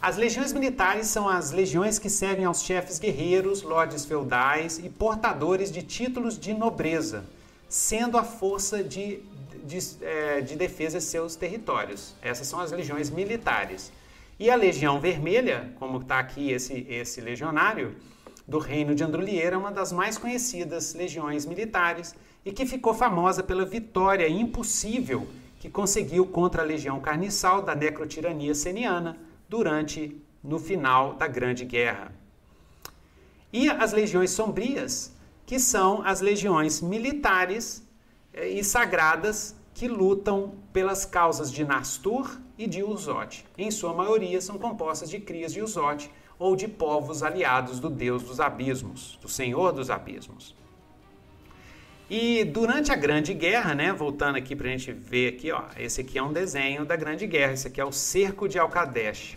[0.01, 5.73] As legiões militares são as legiões que servem aos chefes guerreiros, lordes feudais e portadores
[5.73, 7.25] de títulos de nobreza,
[7.69, 9.21] sendo a força de,
[9.65, 12.15] de, é, de defesa de seus territórios.
[12.23, 13.93] Essas são as legiões militares.
[14.39, 17.97] E a Legião Vermelha, como está aqui esse, esse legionário,
[18.49, 23.67] do reino de Andrulieira, uma das mais conhecidas legiões militares e que ficou famosa pela
[23.67, 25.29] vitória impossível
[25.61, 29.19] que conseguiu contra a legião carniçal da necrotirania seniana
[29.51, 32.11] durante no final da Grande Guerra.
[33.53, 35.13] E as legiões sombrias,
[35.45, 37.83] que são as legiões militares
[38.33, 43.47] eh, e sagradas que lutam pelas causas de Nastur e de Uzote.
[43.57, 48.23] Em sua maioria são compostas de crias de Uzote ou de povos aliados do deus
[48.23, 50.55] dos abismos, do senhor dos abismos.
[52.09, 56.01] E durante a Grande Guerra, né, voltando aqui para a gente ver aqui, ó, esse
[56.01, 59.37] aqui é um desenho da Grande Guerra, esse aqui é o Cerco de Alcadesh.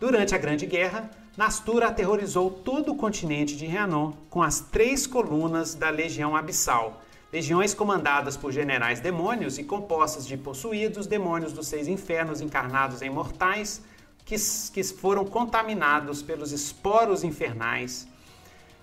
[0.00, 5.74] Durante a Grande Guerra, Nastur aterrorizou todo o continente de Rhiannon com as três colunas
[5.74, 7.02] da Legião Abissal,
[7.32, 13.10] legiões comandadas por generais demônios e compostas de possuídos demônios dos seis infernos encarnados em
[13.10, 13.82] mortais
[14.24, 14.36] que,
[14.72, 18.08] que foram contaminados pelos esporos infernais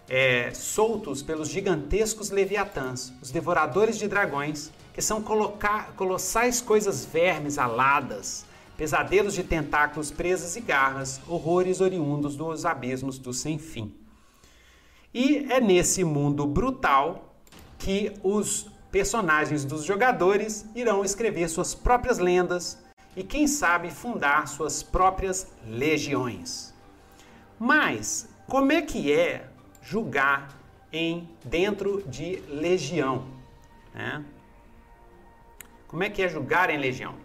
[0.09, 5.23] é, soltos pelos gigantescos leviatãs, os devoradores de dragões, que são
[5.95, 8.43] colossais coisas vermes aladas,
[8.75, 13.93] pesadelos de tentáculos, presas e garras, horrores oriundos dos abismos do sem fim.
[15.13, 17.35] E é nesse mundo brutal
[17.77, 22.77] que os personagens dos jogadores irão escrever suas próprias lendas
[23.19, 26.73] e, quem sabe, fundar suas próprias legiões.
[27.59, 29.49] Mas como é que é
[29.83, 30.59] julgar
[30.91, 33.25] em dentro de legião.
[33.93, 34.23] Né?
[35.87, 37.15] Como é que é julgar em legião?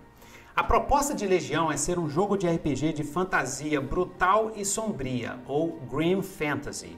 [0.57, 5.40] A proposta de Legião é ser um jogo de RPG de fantasia brutal e sombria,
[5.49, 6.97] ou Grim Fantasy.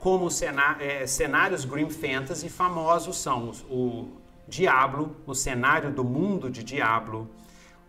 [0.00, 0.28] Como
[0.80, 4.08] é, cenários Grim Fantasy famosos são o
[4.48, 7.30] Diablo, o cenário do mundo de Diablo,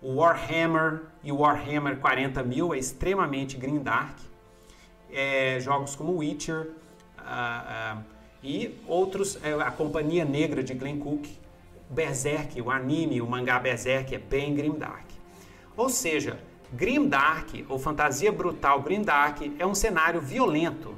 [0.02, 4.18] o Warhammer e o Warhammer 40.000 é extremamente grimdark.
[5.12, 6.70] É, jogos como Witcher,
[7.20, 8.04] uh, uh,
[8.44, 11.28] e outros, é, a Companhia Negra de Glenn Cook,
[11.90, 15.06] Berserk, o anime, o mangá Berserk é bem grimdark.
[15.76, 16.40] Ou seja,
[16.72, 20.96] grimdark ou fantasia brutal grimdark é um cenário violento,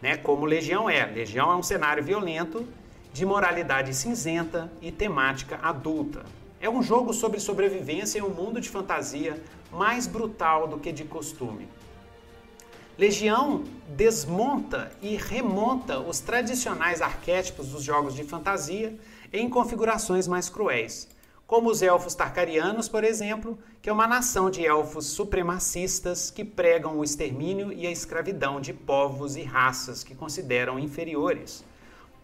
[0.00, 0.16] né?
[0.16, 1.06] Como Legião é.
[1.06, 2.66] Legião é um cenário violento
[3.12, 6.24] de moralidade cinzenta e temática adulta.
[6.62, 9.42] É um jogo sobre sobrevivência em um mundo de fantasia
[9.72, 11.66] mais brutal do que de costume.
[12.96, 18.96] Legião desmonta e remonta os tradicionais arquétipos dos jogos de fantasia
[19.32, 21.08] em configurações mais cruéis,
[21.48, 26.96] como os elfos tarcarianos, por exemplo, que é uma nação de elfos supremacistas que pregam
[26.96, 31.64] o extermínio e a escravidão de povos e raças que consideram inferiores.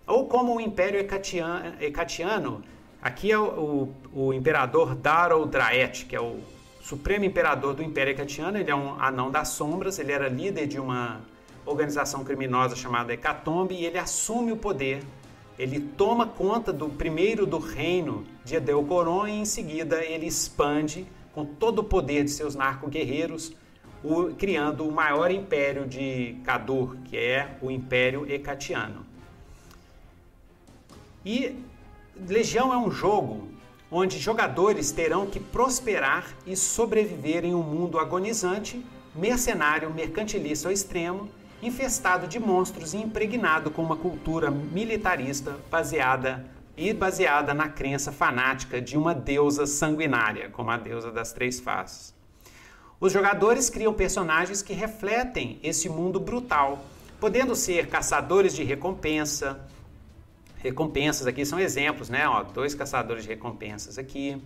[0.07, 2.63] Ou como o Império Hecatiano,
[3.03, 6.41] aqui é o, o, o imperador Darrow Draet, que é o
[6.81, 10.81] supremo imperador do Império Hecatiano, ele é um anão das sombras, ele era líder de
[10.81, 11.21] uma
[11.67, 15.03] organização criminosa chamada Hecatombe e ele assume o poder.
[15.59, 21.45] Ele toma conta do primeiro do reino de Edelcoron e em seguida ele expande com
[21.45, 23.53] todo o poder de seus narco-guerreiros,
[24.39, 29.05] criando o maior império de Cadur, que é o Império Hecatiano.
[31.25, 31.57] E
[32.27, 33.49] Legião é um jogo
[33.91, 41.29] onde jogadores terão que prosperar e sobreviver em um mundo agonizante, mercenário, mercantilista ao extremo,
[41.63, 46.45] infestado de monstros e impregnado com uma cultura militarista baseada
[46.77, 52.15] e baseada na crença fanática de uma deusa sanguinária, como a deusa das três faces.
[53.01, 56.85] Os jogadores criam personagens que refletem esse mundo brutal,
[57.19, 59.67] podendo ser caçadores de recompensa,
[60.59, 62.29] recompensas aqui são exemplos, né?
[62.29, 64.41] Ó, dois caçadores de recompensas aqui,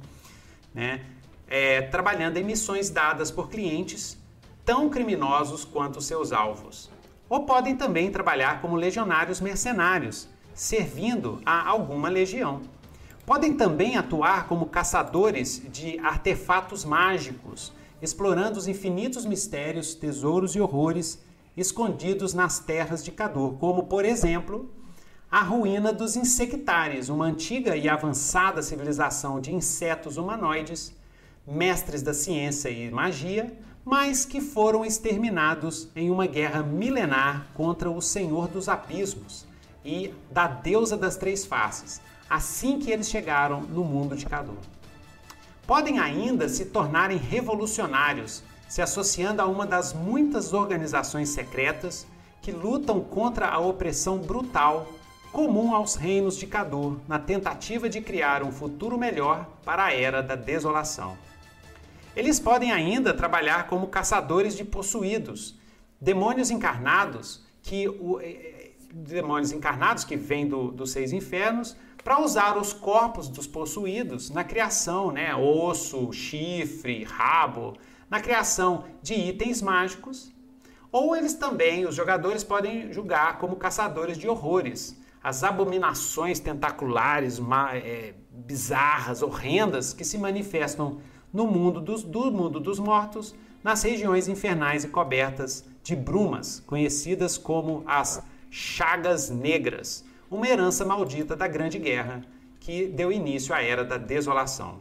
[0.75, 1.05] né?
[1.49, 4.19] É, trabalhando em missões dadas por clientes
[4.65, 6.91] tão criminosos quanto seus alvos.
[7.29, 12.63] Ou podem também trabalhar como legionários mercenários, servindo a alguma legião.
[13.25, 21.23] Podem também atuar como caçadores de artefatos mágicos, explorando os infinitos mistérios, tesouros e horrores
[21.57, 24.71] escondidos nas terras de Cador, como, por exemplo,
[25.33, 30.95] a ruína dos insectares, uma antiga e avançada civilização de insetos humanoides,
[31.47, 33.51] mestres da ciência e magia,
[33.83, 39.47] mas que foram exterminados em uma guerra milenar contra o Senhor dos Abismos
[39.83, 44.59] e da deusa das três faces, assim que eles chegaram no mundo de Cadu.
[45.67, 52.07] Podem ainda se tornarem revolucionários, se associando a uma das muitas organizações secretas
[52.43, 54.87] que lutam contra a opressão brutal
[55.33, 60.23] comum aos reinos de Cador na tentativa de criar um futuro melhor para a era
[60.23, 61.17] da desolação.
[62.15, 65.59] Eles podem ainda trabalhar como caçadores de possuídos,
[65.99, 68.21] demônios encarnados que o,
[68.93, 71.75] demônios encarnados que vêm do, dos seis infernos,
[72.05, 77.79] para usar os corpos dos possuídos na criação, né, osso, chifre, rabo,
[78.11, 80.31] na criação de itens mágicos.
[80.91, 87.41] Ou eles também, os jogadores podem julgar como caçadores de horrores, as abominações tentaculares,
[87.75, 90.99] é, bizarras, horrendas que se manifestam
[91.33, 97.39] no mundo dos, do mundo dos mortos, nas regiões infernais e cobertas de brumas, conhecidas
[97.39, 102.23] como as Chagas Negras, uma herança maldita da Grande Guerra
[102.61, 104.81] que deu início à Era da Desolação.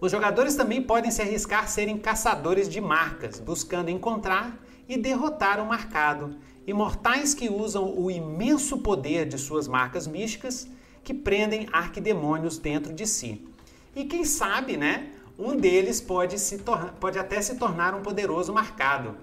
[0.00, 4.58] Os jogadores também podem se arriscar a serem caçadores de marcas, buscando encontrar
[4.88, 6.36] e derrotar o marcado,
[6.66, 10.68] imortais que usam o imenso poder de suas marcas místicas
[11.02, 13.46] que prendem arquidemônios dentro de si.
[13.94, 15.10] E quem sabe, né?
[15.38, 16.62] Um deles pode, se
[17.00, 19.16] pode até se tornar um poderoso marcado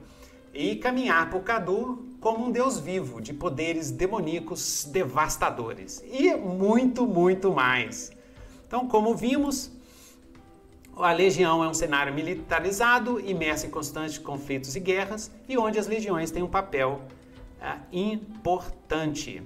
[0.53, 7.51] e caminhar por Cadu como um deus vivo de poderes demoníacos devastadores e muito, muito
[7.51, 8.11] mais.
[8.67, 9.71] Então, como vimos,
[10.97, 15.87] a legião é um cenário militarizado, imerso em constantes conflitos e guerras, e onde as
[15.87, 17.01] legiões têm um papel
[17.91, 19.43] importante.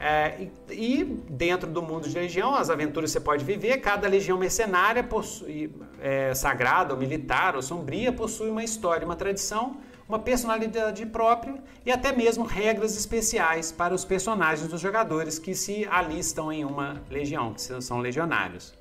[0.00, 4.38] É, e, e, dentro do mundo de legião, as aventuras você pode viver, cada legião
[4.38, 9.76] mercenária possui, é, sagrada, ou militar, ou sombria, possui uma história, uma tradição,
[10.08, 11.54] uma personalidade própria
[11.84, 17.02] e até mesmo regras especiais para os personagens dos jogadores que se alistam em uma
[17.10, 18.72] legião, que são legionários.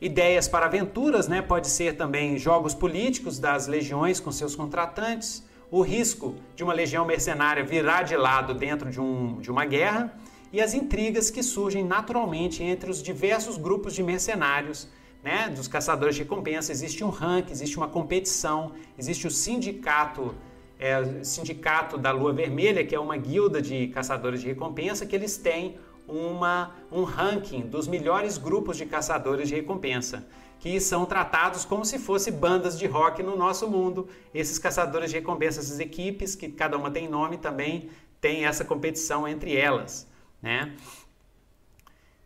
[0.00, 1.40] Ideias para aventuras, né?
[1.40, 7.06] Pode ser também jogos políticos das legiões com seus contratantes, o risco de uma legião
[7.06, 10.14] mercenária virar de lado dentro de, um, de uma guerra
[10.52, 14.86] e as intrigas que surgem naturalmente entre os diversos grupos de mercenários,
[15.24, 16.70] né, dos caçadores de recompensa.
[16.70, 20.34] Existe um ranking, existe uma competição, existe o sindicato,
[20.78, 25.38] é, sindicato da Lua Vermelha, que é uma guilda de caçadores de recompensa, que eles
[25.38, 30.28] têm uma, um ranking dos melhores grupos de caçadores de recompensa
[30.62, 34.08] que são tratados como se fossem bandas de rock no nosso mundo.
[34.32, 37.90] Esses caçadores de recompensas, essas equipes, que cada uma tem nome, também
[38.20, 40.06] tem essa competição entre elas.
[40.40, 40.76] Né?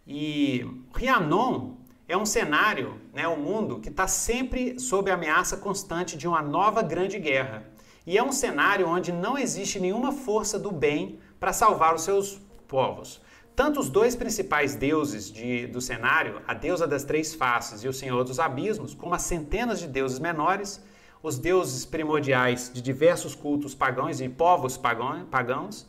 [0.06, 1.76] E Rianon
[2.06, 6.42] é um cenário, né, um mundo que está sempre sob a ameaça constante de uma
[6.42, 7.66] nova grande guerra.
[8.06, 12.38] E é um cenário onde não existe nenhuma força do bem para salvar os seus
[12.68, 13.18] povos.
[13.56, 17.92] Tanto os dois principais deuses de, do cenário, a deusa das três faces e o
[17.92, 20.78] senhor dos abismos, como as centenas de deuses menores,
[21.22, 25.86] os deuses primordiais de diversos cultos pagãos e povos pagãos,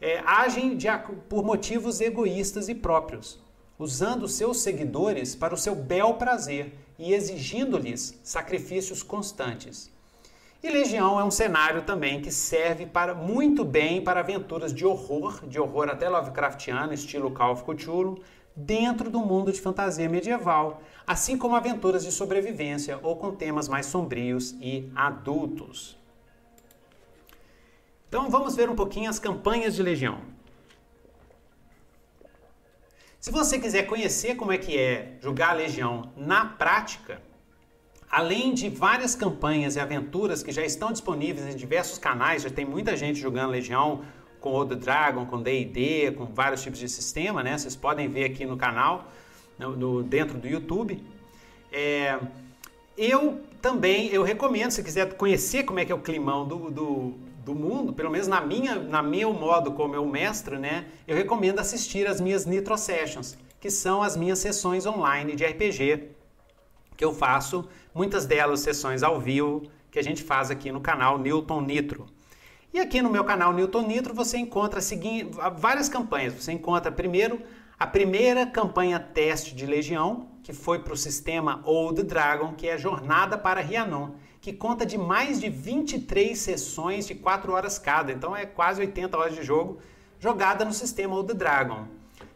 [0.00, 0.86] é, agem de,
[1.28, 3.38] por motivos egoístas e próprios,
[3.78, 9.92] usando seus seguidores para o seu bel prazer e exigindo-lhes sacrifícios constantes.
[10.62, 15.46] E Legião é um cenário também que serve para muito bem para aventuras de horror,
[15.46, 18.22] de horror até Lovecraftiano, estilo Call of Cthulhu,
[18.54, 23.86] dentro do mundo de fantasia medieval, assim como aventuras de sobrevivência ou com temas mais
[23.86, 25.98] sombrios e adultos.
[28.06, 30.20] Então vamos ver um pouquinho as campanhas de Legião.
[33.18, 37.22] Se você quiser conhecer como é que é jogar Legião na prática,
[38.10, 42.64] Além de várias campanhas e aventuras que já estão disponíveis em diversos canais, já tem
[42.64, 44.02] muita gente jogando Legião
[44.40, 47.56] com Old Dragon, com D&D, com vários tipos de sistema, né?
[47.56, 49.04] Vocês podem ver aqui no canal,
[49.56, 51.00] no, dentro do YouTube.
[51.70, 52.18] É,
[52.98, 57.14] eu também, eu recomendo, se quiser conhecer como é que é o climão do, do,
[57.44, 60.86] do mundo, pelo menos na minha, na meu modo como eu mestre, né?
[61.06, 66.10] Eu recomendo assistir as minhas Nitro Sessions, que são as minhas sessões online de RPG
[66.96, 71.18] que eu faço, muitas delas sessões ao vivo, que a gente faz aqui no canal
[71.18, 72.06] Newton Nitro.
[72.72, 74.80] E aqui no meu canal Newton Nitro você encontra
[75.56, 76.34] várias campanhas.
[76.34, 77.40] Você encontra primeiro
[77.78, 82.74] a primeira campanha teste de Legião, que foi para o sistema Old Dragon, que é
[82.74, 84.10] a Jornada para Rianon,
[84.40, 89.16] que conta de mais de 23 sessões de 4 horas cada, então é quase 80
[89.16, 89.78] horas de jogo
[90.18, 91.86] jogada no sistema Old Dragon.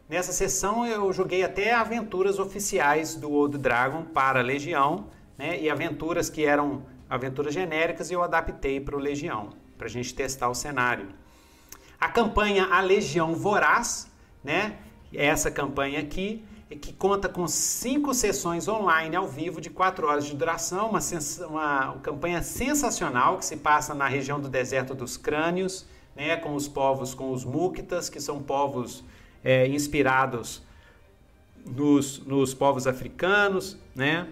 [0.09, 5.61] Nessa sessão eu joguei até aventuras oficiais do Old Dragon para Legião, né?
[5.61, 10.15] E aventuras que eram aventuras genéricas e eu adaptei para o Legião, para a gente
[10.15, 11.09] testar o cenário.
[12.01, 14.11] A campanha A Legião Voraz,
[14.43, 14.79] né?
[15.13, 16.45] Essa campanha aqui,
[16.81, 20.99] que conta com cinco sessões online ao vivo de quatro horas de duração, uma,
[21.47, 26.37] uma campanha sensacional que se passa na região do deserto dos crânios, né?
[26.37, 29.05] Com os povos, com os Muktas, que são povos
[29.43, 30.63] é, inspirados
[31.65, 34.29] nos, nos povos africanos, né?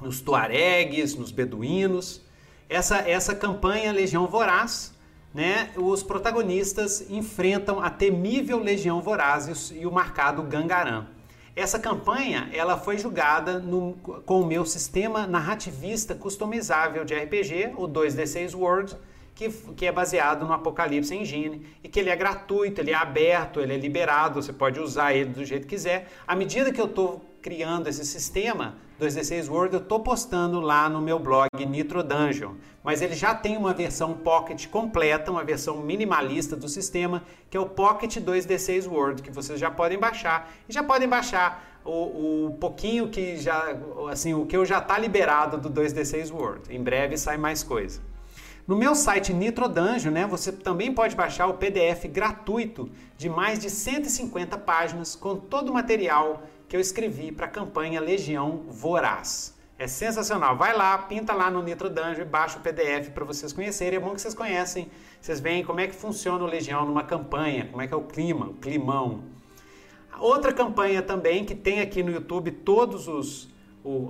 [0.00, 2.22] Nos tuaregues, nos beduínos.
[2.68, 4.94] Essa, essa campanha Legião Voraz
[5.32, 11.06] né, os protagonistas enfrentam a temível Legião Vorazes e o marcado Gangaram.
[11.54, 13.94] Essa campanha ela foi julgada no,
[14.24, 18.96] com o meu sistema narrativista customizável de RPG, o 2D6 World,
[19.34, 23.60] que, que, é baseado no Apocalipse Engine e que ele é gratuito, ele é aberto,
[23.60, 26.08] ele é liberado, você pode usar ele do jeito que quiser.
[26.26, 31.00] À medida que eu estou criando esse sistema 2D6 World, eu estou postando lá no
[31.00, 32.52] meu blog Nitro Dungeon,
[32.84, 37.60] mas ele já tem uma versão Pocket completa, uma versão minimalista do sistema, que é
[37.60, 42.56] o Pocket 2D6 World, que vocês já podem baixar e já podem baixar o, o
[42.60, 43.74] pouquinho que já,
[44.10, 46.74] assim, o que eu já está liberado do 2D6 World.
[46.74, 48.02] Em breve sai mais coisa.
[48.68, 53.58] No meu site Nitro Dungeon, né, você também pode baixar o PDF gratuito de mais
[53.58, 59.58] de 150 páginas com todo o material que eu escrevi para a campanha Legião Voraz.
[59.76, 60.56] É sensacional.
[60.56, 63.96] Vai lá, pinta lá no Nitro Dungeon e baixa o PDF para vocês conhecerem.
[63.96, 64.88] É bom que vocês conhecem,
[65.20, 68.02] vocês veem como é que funciona o Legião numa campanha, como é que é o
[68.02, 69.24] clima, o climão.
[70.20, 73.50] Outra campanha também que tem aqui no YouTube todos os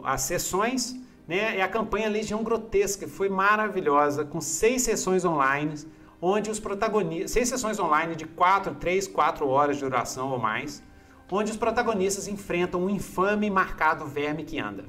[0.05, 5.77] as sessões, né, é a campanha Legião Grotesca, que foi maravilhosa, com seis sessões online,
[6.21, 10.83] onde os protagonistas, seis sessões online de quatro, três, quatro horas de duração ou mais,
[11.31, 14.85] onde os protagonistas enfrentam um infame e marcado verme que anda.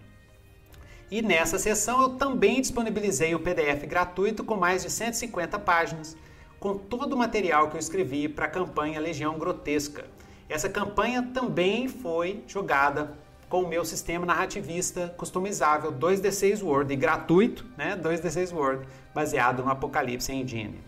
[1.09, 6.15] E nessa sessão eu também disponibilizei o PDF gratuito com mais de 150 páginas,
[6.59, 10.05] com todo o material que eu escrevi para a campanha Legião Grotesca.
[10.47, 13.17] Essa campanha também foi jogada
[13.49, 17.97] com o meu sistema narrativista customizável 2D6 Word e gratuito, né?
[18.01, 20.79] 2D6 Word, baseado no Apocalipse Engine.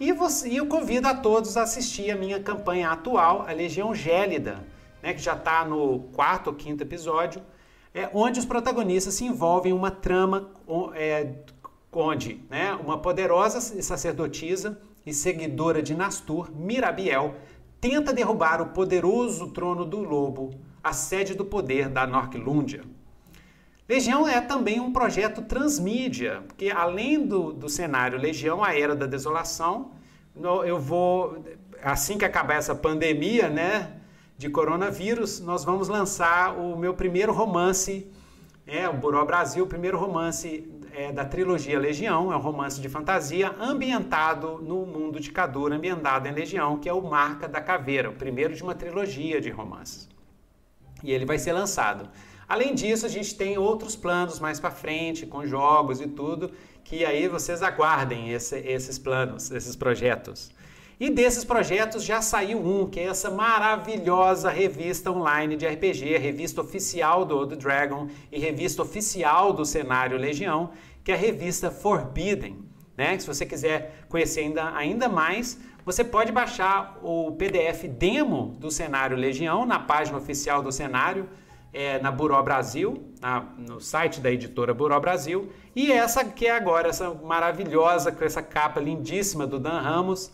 [0.00, 3.94] E, você, e eu convido a todos a assistir a minha campanha atual, a Legião
[3.94, 4.64] Gélida,
[5.02, 5.12] né?
[5.12, 7.42] que já está no quarto ou quinto episódio,
[7.94, 10.50] é, onde os protagonistas se envolvem em uma trama
[10.94, 11.34] é,
[11.92, 17.34] onde né, uma poderosa sacerdotisa e seguidora de Nastur, Mirabiel,
[17.80, 20.50] tenta derrubar o poderoso trono do lobo,
[20.82, 22.82] a sede do poder da Norquilúndia.
[23.88, 29.06] Legião é também um projeto transmídia, porque além do, do cenário Legião, a Era da
[29.06, 29.90] Desolação,
[30.64, 31.44] eu vou,
[31.82, 33.92] assim que acabar essa pandemia, né,
[34.42, 38.10] de coronavírus, nós vamos lançar o meu primeiro romance,
[38.66, 42.88] é, o Buró Brasil, o primeiro romance é, da trilogia Legião, é um romance de
[42.88, 48.10] fantasia ambientado no mundo de Cadura, ambientado em Legião, que é o Marca da Caveira,
[48.10, 50.08] o primeiro de uma trilogia de romances.
[51.04, 52.10] E ele vai ser lançado.
[52.48, 56.50] Além disso, a gente tem outros planos mais para frente, com jogos e tudo,
[56.82, 60.50] que aí vocês aguardem esse, esses planos, esses projetos.
[61.00, 66.60] E desses projetos já saiu um, que é essa maravilhosa revista online de RPG, revista
[66.60, 70.70] oficial do Old Dragon e revista oficial do cenário Legião,
[71.02, 72.64] que é a revista Forbidden.
[72.96, 73.18] Né?
[73.18, 79.16] Se você quiser conhecer ainda, ainda mais, você pode baixar o PDF demo do cenário
[79.16, 81.28] Legião na página oficial do cenário,
[81.72, 85.50] é, na Buró Brasil, na, no site da editora Buró Brasil.
[85.74, 90.30] E essa que é agora, essa maravilhosa, com essa capa lindíssima do Dan Ramos,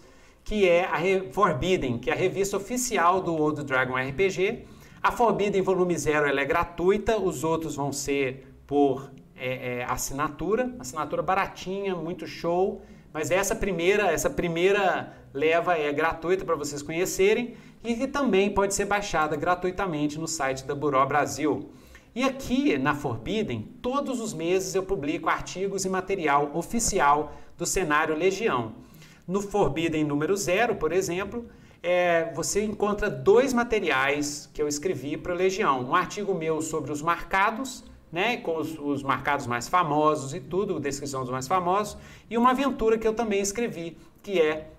[0.49, 0.99] que é a
[1.31, 4.65] Forbidden, que é a revista oficial do Old Dragon RPG.
[5.03, 10.75] A Forbidden Volume 0 ela é gratuita, os outros vão ser por é, é, assinatura,
[10.79, 12.81] assinatura baratinha, muito show.
[13.13, 18.75] Mas essa primeira, essa primeira leva é gratuita para vocês conhecerem e que também pode
[18.75, 21.69] ser baixada gratuitamente no site da Buró Brasil.
[22.15, 28.17] E aqui na Forbidden, todos os meses eu publico artigos e material oficial do cenário
[28.17, 28.88] Legião.
[29.29, 31.45] No Forbidden número 0, por exemplo,
[31.83, 35.83] é, você encontra dois materiais que eu escrevi para Legião.
[35.83, 40.81] Um artigo meu sobre os marcados, né, com os, os, marcados mais famosos e tudo,
[40.81, 41.99] descrição dos mais famosos,
[42.31, 44.71] e uma aventura que eu também escrevi, que é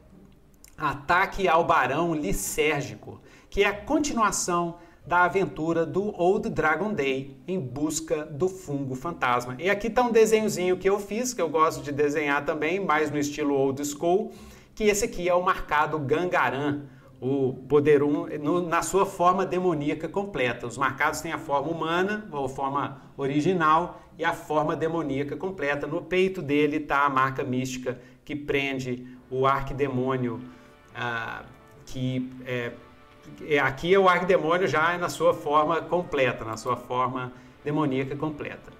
[0.76, 3.22] Ataque ao Barão Licérgico,
[3.52, 9.56] que é a continuação da aventura do Old Dragon Day em busca do fungo fantasma.
[9.60, 13.10] E aqui está um desenhozinho que eu fiz, que eu gosto de desenhar também, mais
[13.10, 14.32] no estilo old school,
[14.76, 16.84] que esse aqui é o marcado Gangaran,
[17.20, 20.68] o poder no, na sua forma demoníaca completa.
[20.68, 25.88] Os marcados têm a forma humana, ou forma original, e a forma demoníaca completa.
[25.88, 30.40] No peito dele está a marca mística que prende o arquidemônio
[30.94, 31.44] ah,
[31.86, 32.74] que é,
[33.62, 37.32] aqui é o arquidemônio já na sua forma completa, na sua forma
[37.64, 38.80] demoníaca completa.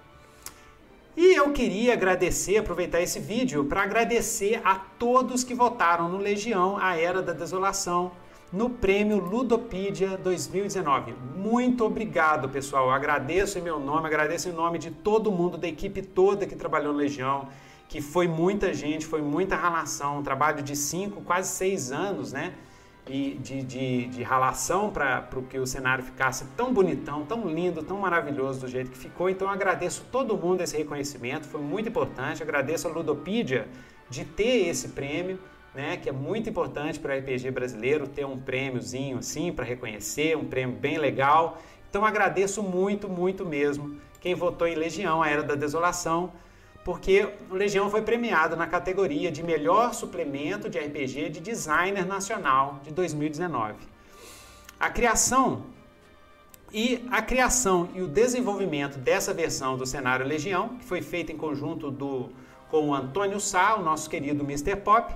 [1.18, 6.78] E eu queria agradecer, aproveitar esse vídeo para agradecer a todos que votaram no Legião,
[6.78, 8.12] a Era da Desolação,
[8.52, 11.14] no prêmio Ludopedia 2019.
[11.36, 12.86] Muito obrigado, pessoal.
[12.86, 16.56] Eu agradeço em meu nome, agradeço em nome de todo mundo, da equipe toda que
[16.56, 17.48] trabalhou no Legião,
[17.88, 22.54] que foi muita gente, foi muita ralação, um trabalho de cinco, quase seis anos, né?
[23.08, 27.98] E de, de, de ralação para que o cenário ficasse tão bonitão, tão lindo, tão
[27.98, 29.30] maravilhoso do jeito que ficou.
[29.30, 32.44] Então agradeço todo mundo esse reconhecimento, foi muito importante.
[32.44, 33.68] Agradeço a Ludopedia
[34.10, 35.40] de ter esse prêmio,
[35.74, 40.38] né, que é muito importante para o RPG brasileiro ter um prêmiozinho assim para reconhecer,
[40.38, 41.60] um prêmio bem legal.
[41.90, 46.32] Então agradeço muito, muito mesmo quem votou em Legião, a Era da Desolação
[46.90, 52.80] porque o Legião foi premiado na categoria de melhor suplemento de RPG de designer nacional
[52.84, 53.76] de 2019.
[54.80, 55.66] A criação
[56.74, 61.38] e a criação e o desenvolvimento dessa versão do cenário Legião, que foi feita em
[61.38, 62.32] conjunto do,
[62.72, 64.76] com o Antônio Sá, o nosso querido Mr.
[64.78, 65.14] Pop,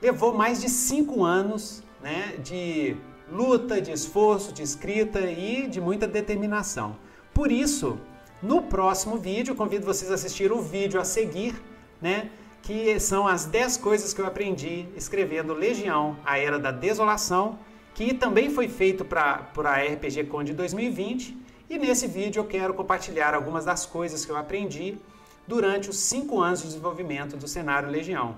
[0.00, 2.96] levou mais de cinco anos né, de
[3.28, 6.96] luta, de esforço, de escrita e de muita determinação.
[7.34, 7.98] Por isso,
[8.42, 11.54] no próximo vídeo, convido vocês a assistir o vídeo a seguir,
[12.00, 12.30] né?
[12.62, 17.58] Que são as 10 coisas que eu aprendi escrevendo Legião, a Era da Desolação,
[17.94, 21.36] que também foi feito para a RPG Con de 2020.
[21.68, 24.98] E nesse vídeo eu quero compartilhar algumas das coisas que eu aprendi
[25.46, 28.36] durante os 5 anos de desenvolvimento do cenário Legião.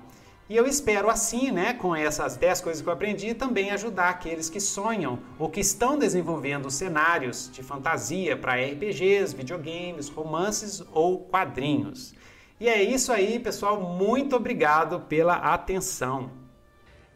[0.53, 4.51] E eu espero assim, né, com essas 10 coisas que eu aprendi, também ajudar aqueles
[4.51, 12.15] que sonham ou que estão desenvolvendo cenários de fantasia para RPGs, videogames, romances ou quadrinhos.
[12.61, 13.81] E é isso aí, pessoal.
[13.81, 16.31] Muito obrigado pela atenção.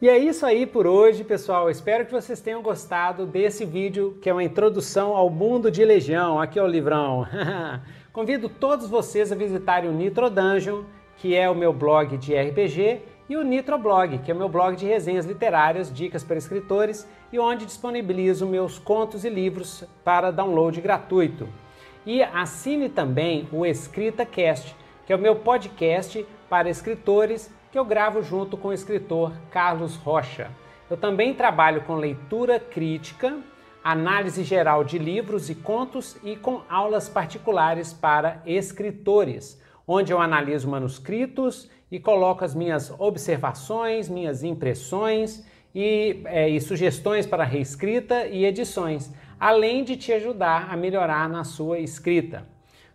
[0.01, 1.69] E é isso aí por hoje, pessoal.
[1.69, 6.41] Espero que vocês tenham gostado desse vídeo, que é uma introdução ao mundo de Legião.
[6.41, 7.27] Aqui é o livrão.
[8.11, 10.85] Convido todos vocês a visitarem o Nitro Dungeon,
[11.17, 14.85] que é o meu blog de RPG e o Nitroblog, que é meu blog de
[14.85, 21.47] resenhas literárias, dicas para escritores e onde disponibilizo meus contos e livros para download gratuito.
[22.05, 24.73] E assine também o EscritaCast,
[25.05, 29.95] que é o meu podcast para escritores que eu gravo junto com o escritor Carlos
[29.97, 30.49] Rocha.
[30.89, 33.37] Eu também trabalho com leitura crítica,
[33.83, 40.69] análise geral de livros e contos e com aulas particulares para escritores, onde eu analiso
[40.69, 48.45] manuscritos e coloco as minhas observações, minhas impressões e, é, e sugestões para reescrita e
[48.45, 52.45] edições, além de te ajudar a melhorar na sua escrita.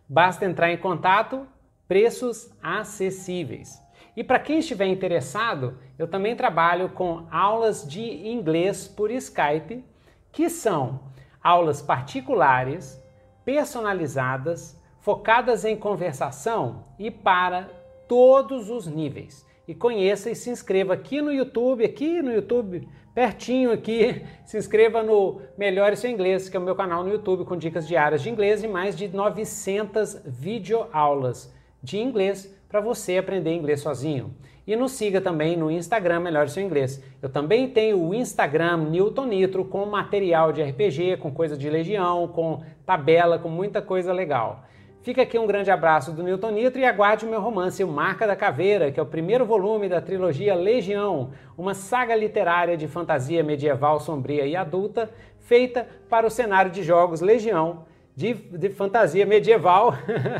[0.09, 1.47] Basta entrar em contato,
[1.88, 3.80] preços acessíveis.
[4.14, 9.82] E para quem estiver interessado, eu também trabalho com aulas de inglês por Skype,
[10.30, 11.01] que são
[11.43, 13.03] aulas particulares,
[13.45, 17.68] personalizadas, focadas em conversação e para
[18.09, 19.46] todos os níveis.
[19.66, 25.03] E conheça e se inscreva aqui no YouTube, aqui no YouTube, pertinho aqui, se inscreva
[25.03, 28.30] no Melhore Seu Inglês, que é o meu canal no YouTube com dicas diárias de
[28.30, 34.34] inglês e mais de 900 videoaulas de inglês para você aprender inglês sozinho.
[34.66, 37.03] E nos siga também no Instagram Melhore Seu Inglês.
[37.20, 42.28] Eu também tenho o Instagram Newton Nitro com material de RPG, com coisa de legião,
[42.28, 44.64] com tabela, com muita coisa legal.
[45.03, 48.24] Fica aqui um grande abraço do Newton Nitro e aguarde o meu romance O Marca
[48.24, 53.42] da Caveira, que é o primeiro volume da trilogia Legião, uma saga literária de fantasia
[53.42, 57.84] medieval sombria e adulta, feita para o cenário de jogos Legião,
[58.14, 59.92] de, de fantasia medieval,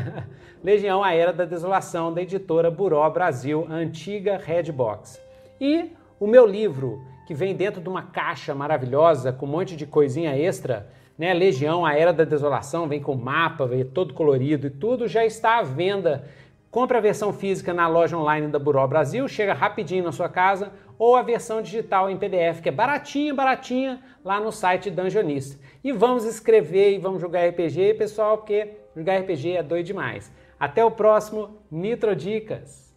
[0.63, 5.19] Legião, a Era da Desolação, da editora Buró Brasil, antiga Redbox.
[5.59, 9.85] E o meu livro, que vem dentro de uma caixa maravilhosa, com um monte de
[9.85, 10.87] coisinha extra,
[11.23, 11.33] né?
[11.33, 15.59] Legião, a Era da Desolação, vem com mapa, vem todo colorido e tudo, já está
[15.59, 16.27] à venda.
[16.69, 20.73] Compre a versão física na loja online da Buró Brasil, chega rapidinho na sua casa,
[20.99, 25.57] ou a versão digital em PDF, que é baratinha, baratinha, lá no site Dungeonista.
[25.81, 30.29] E vamos escrever e vamos jogar RPG, pessoal, porque jogar RPG é doido demais.
[30.59, 32.93] Até o próximo Nitro Dicas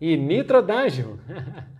[0.00, 1.18] e Nitro Dungeon!